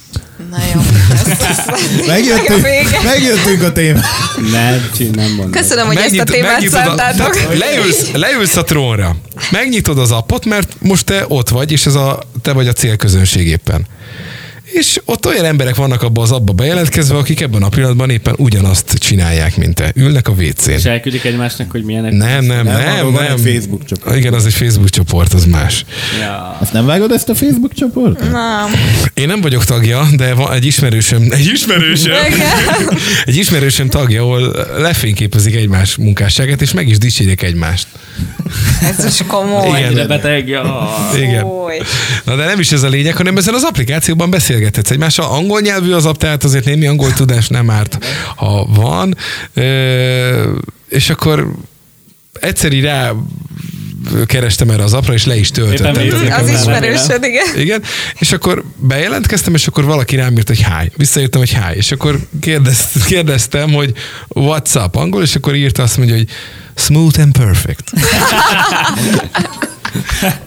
[0.50, 0.80] Na jó.
[2.06, 4.06] Megjöttünk, Meg a megjöttünk a témára.
[4.50, 5.50] Nem, nem mondom.
[5.50, 7.34] Köszönöm, hogy ezt a Megnyit- témát a- szántátok.
[7.36, 9.16] tehát leülsz, leülsz a trónra,
[9.50, 13.46] megnyitod az appot, mert most te ott vagy, és ez a, te vagy a célközönség
[13.46, 13.86] éppen.
[14.74, 18.92] És ott olyan emberek vannak abba az abba bejelentkezve, akik ebben a pillanatban éppen ugyanazt
[18.98, 19.92] csinálják, mint te.
[19.94, 20.70] Ülnek a WC-n.
[20.70, 22.12] És elküldik egymásnak, hogy milyenek.
[22.12, 23.36] Nem, nem, Nem, nem, nem.
[23.36, 24.16] Facebook csoport.
[24.16, 25.84] Igen, az egy Facebook csoport, az más.
[26.20, 26.56] Ja.
[26.60, 28.30] Azt nem vágod ezt a Facebook csoportot?
[28.30, 28.70] Nem.
[29.14, 32.14] Én nem vagyok tagja, de van egy ismerősöm, egy ismerősöm,
[33.24, 37.86] egy ismerősöm tagja, ahol lefényképezik egymás munkásságát, és meg is dicsérik egymást.
[38.98, 39.68] Ez is komoly.
[39.68, 39.84] Igen.
[39.84, 40.88] Ennyire beteg, ja.
[41.16, 41.46] Igen.
[42.24, 44.30] Na de nem is ez a lényeg, hanem ezen az applikációban
[44.64, 45.36] beszélgethetsz egymással.
[45.36, 47.98] Angol nyelvű az app, tehát azért némi angol tudás nem árt,
[48.36, 49.16] ha van.
[50.88, 51.52] És akkor
[52.40, 53.12] egyszer így rá
[54.26, 55.94] kerestem erre az appra, és le is töltöttem.
[56.30, 57.46] Az nem- ismerősöd, igen.
[57.56, 57.82] igen,
[58.18, 60.90] és akkor bejelentkeztem, és akkor valaki rám írt, hogy hi.
[60.96, 61.76] Visszaírtam, hogy hi.
[61.76, 63.92] És akkor kérdezt, kérdeztem, hogy
[64.34, 66.28] what's up angol, és akkor írta azt mondja, hogy
[66.74, 67.90] smooth and perfect.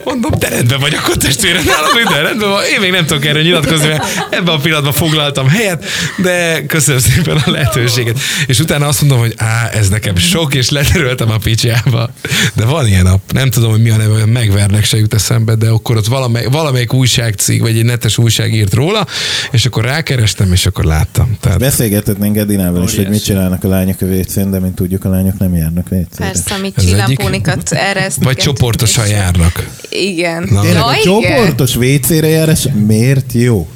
[0.04, 2.64] Mondom, de rendben vagy, akkor testvérem, nálam minden rendben van.
[2.64, 5.86] Én még nem tudok erről nyilatkozni, mert ebben a pillanatban foglaltam helyet,
[6.18, 8.20] de köszönöm szépen a lehetőséget.
[8.48, 12.10] És utána azt mondom, hogy á, ez nekem sok, és leteröltem a picsába.
[12.54, 15.70] De van ilyen nap, nem tudom, hogy mi a neve, megvernek se jut eszembe, de
[15.70, 19.06] akkor ott valamelyik, valamelyik újságcég, vagy egy netes újság írt róla,
[19.52, 21.38] és akkor rákerestem, és akkor láttam.
[21.40, 25.10] Tehát Beszélgethetnénk Edinával is, hogy mit csinálnak a lányok a WC-n, de mint tudjuk, a
[25.10, 26.26] lányok nem járnak WC-re.
[26.26, 29.08] Persze, amit Ez csillampónikat erre vagy csoportosan
[29.38, 29.70] járnak.
[29.90, 30.48] Igen.
[30.52, 30.62] Na.
[30.62, 31.04] Tényleg a igen.
[31.04, 33.68] csoportos WC-re járás miért jó?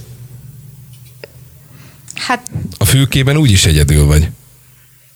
[2.15, 4.29] Hát A fülkében úgyis egyedül vagy.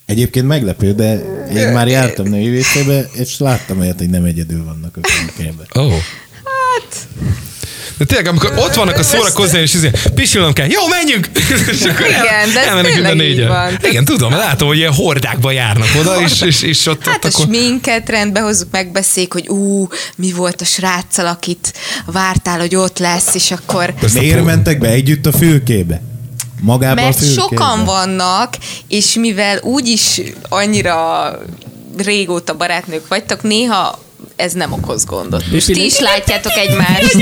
[0.05, 1.13] Egyébként meglepő, de
[1.55, 5.67] én már jártam női WC-be, és láttam olyat, hogy nem egyedül vannak a fülkében.
[5.75, 5.81] Ó.
[5.81, 5.91] Oh.
[6.43, 7.07] Hát,
[7.97, 11.29] De tényleg, amikor ott vannak a szórakozni, és izé, pisilnom kell, jó, menjünk!
[11.71, 13.47] És akkor Igen, de ez tényleg így négyen.
[13.47, 13.77] van.
[13.81, 17.27] Igen, tudom, látom, hogy ilyen hordákba járnak oda, és, és, és ott, hát ott a
[17.27, 17.45] akkor...
[17.45, 21.73] sminket rendbe hozzuk, megbeszéljük, hogy ú, mi volt a sráccal, akit
[22.05, 23.93] vártál, hogy ott lesz, és akkor...
[24.01, 26.01] A Miért mentek be együtt a fülkébe?
[26.61, 27.41] Magába a Mert fülkébe?
[27.41, 31.31] sokan vannak, és mivel úgyis annyira
[31.97, 33.99] régóta barátnők vagytok, néha
[34.35, 35.51] ez nem okoz gondot.
[35.51, 37.17] Most ti is látjátok egymást.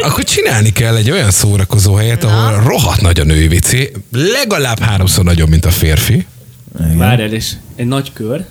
[0.00, 3.72] Akkor csinálni kell egy olyan szórakozó helyet, ahol rohadt nagy a női WC,
[4.10, 6.26] legalább háromszor nagyobb, mint a férfi.
[6.94, 8.44] Várjál, és egy nagy kör,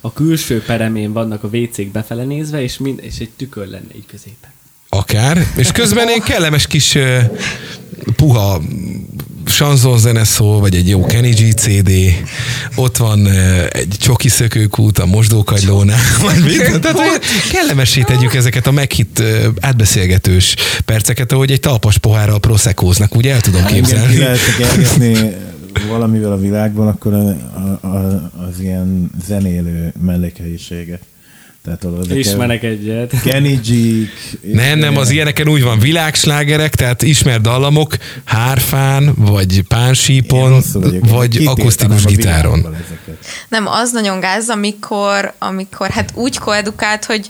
[0.00, 4.06] a külső peremén vannak a WC-k befele nézve, és, mind, és egy tükör lenne így
[4.06, 4.50] középen.
[4.88, 5.46] Akár.
[5.56, 7.22] És közben egy kellemes kis uh,
[8.16, 8.60] puha
[9.50, 11.90] sanzon zeneszó, vagy egy jó Kenny G CD,
[12.74, 16.56] ott van uh, egy csoki szökőkút a mosdókagylónál, vagy?
[16.82, 17.20] Tehát hogy
[17.52, 23.40] kellemessé tegyük ezeket a meghitt uh, átbeszélgetős perceket, ahogy egy talpas pohárral proszekóznak, úgy el
[23.40, 24.16] tudom ki képzelni.
[24.16, 25.34] lehet kergetni
[25.88, 31.00] valamivel a világban, akkor a, a, a, az ilyen zenélő mellékhelyiséget.
[31.64, 33.22] Tehát ahol ezek a Ismerek egyet.
[33.22, 33.68] Kenny g
[34.40, 40.62] Nem, nem, az ilyeneken úgy van világslágerek, tehát ismert dallamok, hárfán, vagy pánsípon,
[41.00, 42.76] vagy akusztikus gitáron.
[43.48, 47.28] Nem, az nagyon gáz, amikor, amikor hát úgy koedukált, hogy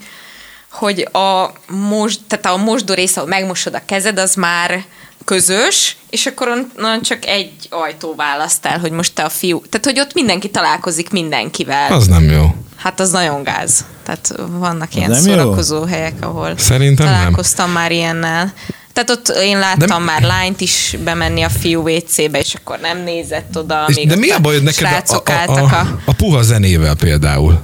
[0.70, 4.85] hogy a, most, tehát a mosdó része, ahol megmosod a kezed, az már
[5.24, 9.62] közös, és akkor onnan csak egy ajtó választ el, hogy most te a fiú.
[9.68, 11.93] Tehát, hogy ott mindenki találkozik mindenkivel.
[11.93, 12.55] Az nem jó.
[12.76, 13.85] Hát az nagyon gáz.
[14.11, 15.32] Tehát vannak ilyen nem jó?
[15.32, 17.14] szórakozó helyek, ahol Szerintem nem.
[17.14, 18.52] találkoztam már ilyennel.
[18.92, 22.98] Tehát ott én láttam De- már lányt is bemenni a fiú WC-be, és akkor nem
[23.02, 26.42] nézett oda, És amíg de mi a bajod neked a, a, a, a, a puha
[26.42, 27.61] zenével például?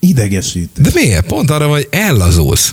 [0.00, 0.82] Idegesítő.
[0.82, 1.26] De miért?
[1.26, 2.72] Pont arra vagy ellazulsz.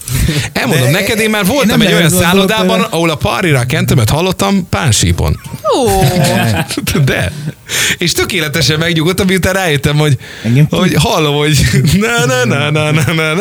[0.54, 2.88] Elmondom De neked, én már én voltam nem egy olyan szállodában, tőle.
[2.92, 5.40] ahol a parira kentemet hallottam pánsípon.
[7.06, 7.32] De.
[7.98, 11.58] És tökéletesen megnyugodtam, miután rájöttem, hogy, Engem hogy hallom, hogy
[12.00, 13.34] na na na na na na na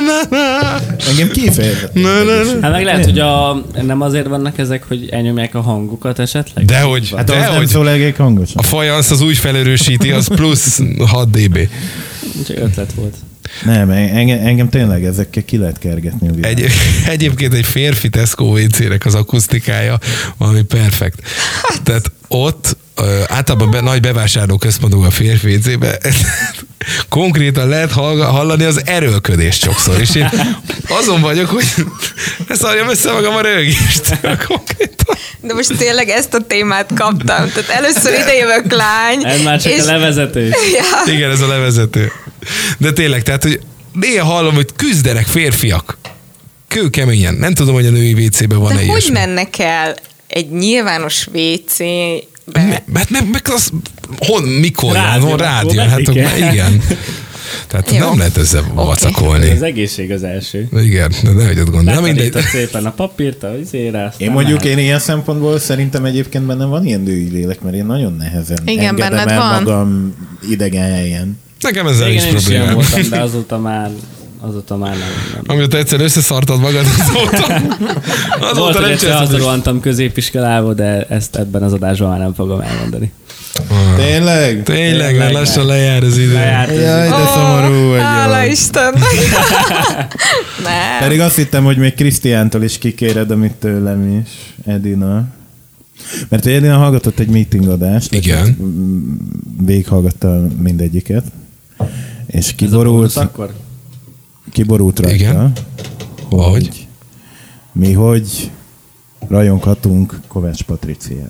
[0.00, 2.02] na na Engem kifejezetten.
[2.02, 2.60] Na, na, na.
[2.62, 6.64] Hát meg lehet, hogy a, nem azért vannak ezek, hogy elnyomják a hangukat esetleg?
[6.64, 7.66] Dehogy, Hát az nem dehogy.
[7.66, 8.54] szól hangosan.
[8.56, 11.58] A fajansz az úgy felerősíti, az plusz 6 dB.
[12.46, 13.14] Csak ötlet volt.
[13.64, 16.46] Nem, engem, engem tényleg ezekkel ki lehet kergetni a.
[16.46, 16.66] Egy,
[17.06, 19.98] egyébként egy férfi Tesco WC-nek az akusztikája
[20.36, 21.20] valami perfekt.
[21.82, 22.76] Tehát ott
[23.26, 25.98] általában be, nagy bevásárlóközpontban a férfi WC-be
[27.08, 30.00] konkrétan lehet hall, hallani az erőlködést sokszor.
[30.00, 30.30] És én
[30.88, 31.64] azon vagyok, hogy
[32.48, 34.18] ne szarjam össze magam a rögést.
[35.40, 37.50] De most tényleg ezt a témát kaptam.
[37.52, 39.80] Tehát először idejövök lány, Ez már csak és...
[39.80, 40.54] a levezetés.
[41.06, 42.12] Ja, Igen, ez a levezető.
[42.78, 43.60] De tényleg, tehát, hogy
[43.92, 45.98] néha hallom, hogy küzdenek férfiak.
[46.68, 47.34] Kőkeményen.
[47.34, 49.94] Nem tudom, hogy a női WC-ben van-e de hogy mennek el
[50.26, 51.28] egy nyilvános
[52.46, 52.62] WC-be?
[52.62, 53.70] Me, mert meg, meg az,
[54.18, 56.52] hon, mikor Rádió, jön, rádió, hát igen.
[56.52, 56.80] igen.
[57.66, 57.98] Tehát Jó.
[57.98, 58.72] nem lehet ezzel Oké.
[58.74, 59.50] vacakolni.
[59.50, 60.68] Az egészség az első.
[60.82, 62.00] Igen, de ne hagyod gondolni.
[62.00, 62.32] Na mindegy.
[62.40, 64.78] Szépen a papírt, a izére, Én mondjuk mehet.
[64.78, 68.84] én ilyen szempontból szerintem egyébként bennem van ilyen női lélek, mert én nagyon nehezen Igen,
[68.84, 69.62] engedem el van.
[69.62, 70.14] magam
[70.50, 71.38] idegen helyen.
[71.60, 73.90] Nekem ezzel Igen, is én is voltam, de azóta már,
[74.40, 75.08] azóta már nem.
[75.34, 75.42] nem.
[75.46, 77.62] Amióta egyszer összeszartad magad, azóta,
[78.38, 79.80] Volt, azóta hogy nem csinálsz.
[79.80, 83.12] középiskolába, de ezt ebben az adásban már nem fogom elmondani.
[83.96, 84.62] Tényleg?
[84.62, 86.32] Tényleg, mert lassan lejár az idő.
[86.32, 88.00] Lejárt ez Jaj, de szomorú vagy.
[88.00, 88.52] Hála jól.
[88.52, 88.94] Isten!
[90.64, 90.98] nem.
[91.00, 94.28] Pedig azt hittem, hogy még Krisztiántól is kikéred, amit tőlem is,
[94.66, 95.24] Edina.
[96.28, 98.14] Mert Edina hallgatott egy meetingadást.
[98.14, 98.56] Igen.
[99.60, 101.24] Végighallgatta mindegyiket.
[102.26, 103.52] És Ez a kiborult, bónusz akkor?
[104.56, 105.52] Kiborult rajta, Igen.
[106.30, 106.86] hogy Hogy?
[107.72, 108.50] mi hogy
[109.28, 111.26] rajonghatunk Kovács Patriciája.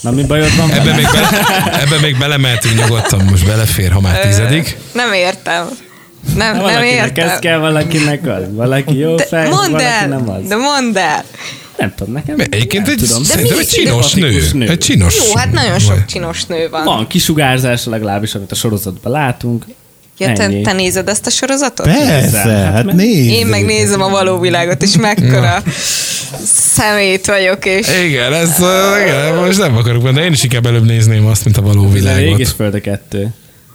[0.00, 0.70] Na mi bajod van?
[0.70, 1.28] Ebben még, bele,
[1.80, 4.76] ebben még belemeltünk nyugodtan, most belefér, ha már tizedik.
[4.94, 5.68] Nem értem.
[6.36, 7.38] Nem, nem Valakinek ez értem.
[7.40, 8.42] kell, valakinek az.
[8.54, 10.48] Valaki jó De fej, mondd valaki el, nem az.
[10.48, 11.24] de mondd el.
[11.78, 13.22] Nem tudom, nekem Egyébként nem egy, tudom.
[13.24, 14.48] szerintem mi egy csinos nő.
[14.52, 14.68] nő.
[14.68, 15.16] Egy csinos.
[15.26, 16.84] Jó, hát nagyon sok csinos nő van.
[16.84, 19.64] Van kisugárzás legalábbis, amit a sorozatban látunk.
[20.18, 21.86] Ja, te, te nézed ezt a sorozatot?
[21.86, 23.30] Persze, Hát hát meg- nézd.
[23.30, 25.62] Én megnézem a való világot, és mekkora
[26.44, 28.58] szemét vagyok, és Igen, ez,
[29.02, 30.24] igen, most nem akarok benne.
[30.24, 32.48] Én is inkább előbb nézném azt, mint a való a rég és világot.
[32.48, 33.28] föld a kettő.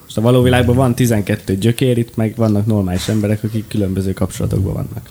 [0.04, 4.74] Most a való világban van 12 gyökér, itt meg vannak normális emberek, akik különböző kapcsolatokban
[4.74, 5.10] vannak.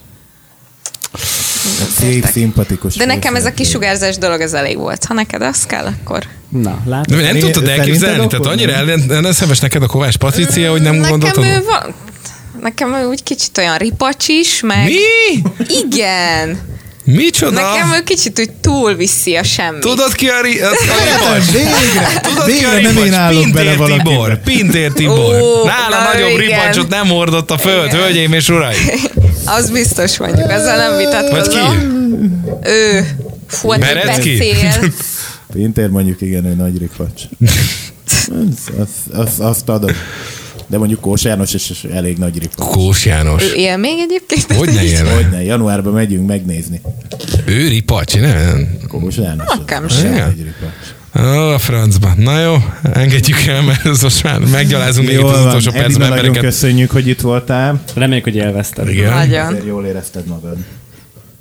[1.98, 2.96] Szép, szimpatikus.
[2.96, 5.04] de nekem ez a kisugárzás dolog az elég volt.
[5.04, 6.24] Ha neked az kell, akkor...
[6.48, 7.10] Na, De látod?
[7.10, 8.26] nem Szerinted tudtad elképzelni?
[8.26, 8.52] Tehát nem?
[8.52, 11.44] annyira ellenszemes neked a Kovács Patricia, hogy nem Nekem gondoltad?
[11.44, 11.94] ő van...
[12.60, 14.84] Nekem ő úgy kicsit olyan ripacsis, meg...
[14.86, 15.42] Mi?
[15.86, 16.58] Igen.
[17.06, 17.60] Micsoda?
[17.72, 19.78] Nekem ő kicsit úgy túl viszi a semmi.
[19.78, 21.38] Tudod ki a, ri- a, a?
[21.52, 24.40] Végre, Tudod ki a végre nem én állok bele Pintér Tibor.
[24.44, 25.40] Pintér Tibor.
[25.40, 26.40] Ó, Nála na nagyobb igen.
[26.40, 28.78] ripacsot nem hordott a föld, hölgyeim és uraim.
[29.58, 31.70] Az biztos mondjuk, ezzel nem Vagy vitatkozom.
[31.70, 32.68] ki?
[32.68, 33.06] Ő.
[33.48, 34.54] Fú, hát beszél.
[35.52, 37.22] Pintér mondjuk igen, ő nagy ripacs.
[38.28, 39.90] Az, az, az, azt adom.
[40.66, 42.66] De mondjuk Kós János is is elég nagy ripacs.
[42.66, 43.42] Kós János.
[43.42, 44.52] Ő él még egyébként?
[44.58, 45.10] Hogy ne élne?
[45.14, 46.80] Hogyne, januárban megyünk megnézni.
[47.44, 48.78] Ő ripacs, nem?
[48.88, 49.46] Kós János.
[49.58, 50.12] Nekem az sem.
[50.12, 50.94] Nagy ripacs.
[51.18, 52.12] Ó, a francba.
[52.16, 52.56] Na jó,
[52.92, 56.24] engedjük el, mert ez most már meggyalázunk még itt az van, utolsó Edina, percben nagyon
[56.24, 56.50] embereket.
[56.50, 57.82] köszönjük, hogy itt voltál.
[57.94, 58.88] Reméljük, hogy élvezted.
[58.88, 59.12] Igen.
[59.12, 59.46] Nagyon.
[59.46, 60.56] Azért jól érezted magad.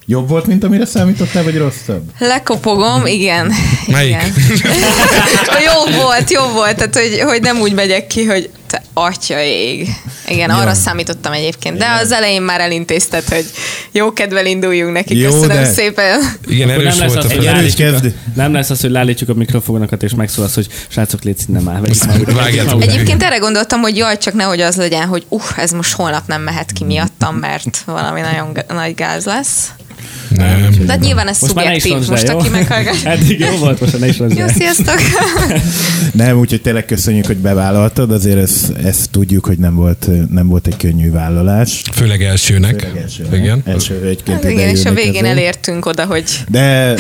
[0.06, 2.02] Jobb volt, mint amire számítottál, vagy rosszabb?
[2.20, 3.52] Lekopogom, igen.
[3.88, 4.10] Melyik?
[4.10, 4.32] Igen.
[5.68, 9.88] jó volt, jó volt, tehát hogy, hogy nem úgy megyek ki, hogy te atya ég.
[10.28, 13.46] Igen, arra számítottam egyébként, de az elején már elintézted, hogy
[13.92, 16.20] jó kedvel induljunk neki, Jó, köszönöm de- szépen.
[16.48, 18.16] Igen, Akkor erős nem lesz, volt a az, hogy kezdő.
[18.36, 21.64] nem lesz az, hogy leállítjuk a mikrofonokat, és megszólalsz, hogy srácok, légy nem.
[22.26, 22.82] Vágjátok.
[22.82, 26.42] Egyébként erre gondoltam, hogy jaj, csak nehogy az legyen, hogy uh, ez most holnap nem
[26.42, 29.70] mehet ki miattam, mert valami nagyon g- nagy gáz lesz.
[30.36, 30.70] Nem.
[30.86, 32.38] De hát nyilván ez Most szubjektív, most jó?
[32.38, 33.10] aki meghallgatja.
[33.16, 34.96] Eddig jó volt, most ne is roncsd Jó, sziasztok!
[36.14, 40.68] Nem, úgyhogy tényleg köszönjük, hogy bevállaltad, azért ezt, ezt tudjuk, hogy nem volt, nem volt
[40.68, 41.82] egy könnyű vállalás.
[41.94, 42.80] Főleg elsőnek.
[42.80, 43.62] Főleg első, Igen.
[43.66, 45.28] első hölgyként Hát igen, és a végén közé.
[45.28, 46.94] elértünk oda, hogy De,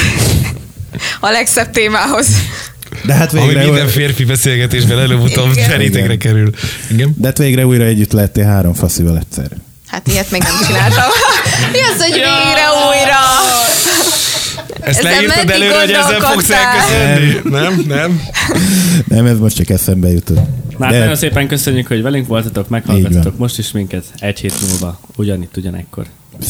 [1.19, 2.27] a legszebb témához.
[3.05, 6.49] de hát Ami végre, minden férfi beszélgetésben előbb-utóbb terítékre kerül.
[6.91, 7.13] Igen.
[7.17, 9.47] de hát végre újra együtt lettél három faszival egyszer.
[9.95, 11.09] Hát ilyet még nem csináltam.
[11.71, 13.21] Mi az, hogy végre újra?
[14.81, 17.49] Ezt Ezen leírtad előre, hogy ezzel fogsz elköszönni?
[17.49, 18.21] Nem, nem.
[19.07, 20.39] Nem, ez most csak eszembe jutott.
[20.77, 24.99] Már De- nagyon szépen köszönjük, hogy velünk voltatok, meghallgattatok most is minket egy hét múlva,
[25.15, 26.05] ugyanitt, ugyanekkor.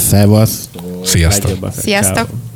[0.09, 0.69] Szevasz.
[1.03, 1.71] Sziasztok.
[1.81, 2.15] Sziasztok!
[2.15, 2.54] Ciao.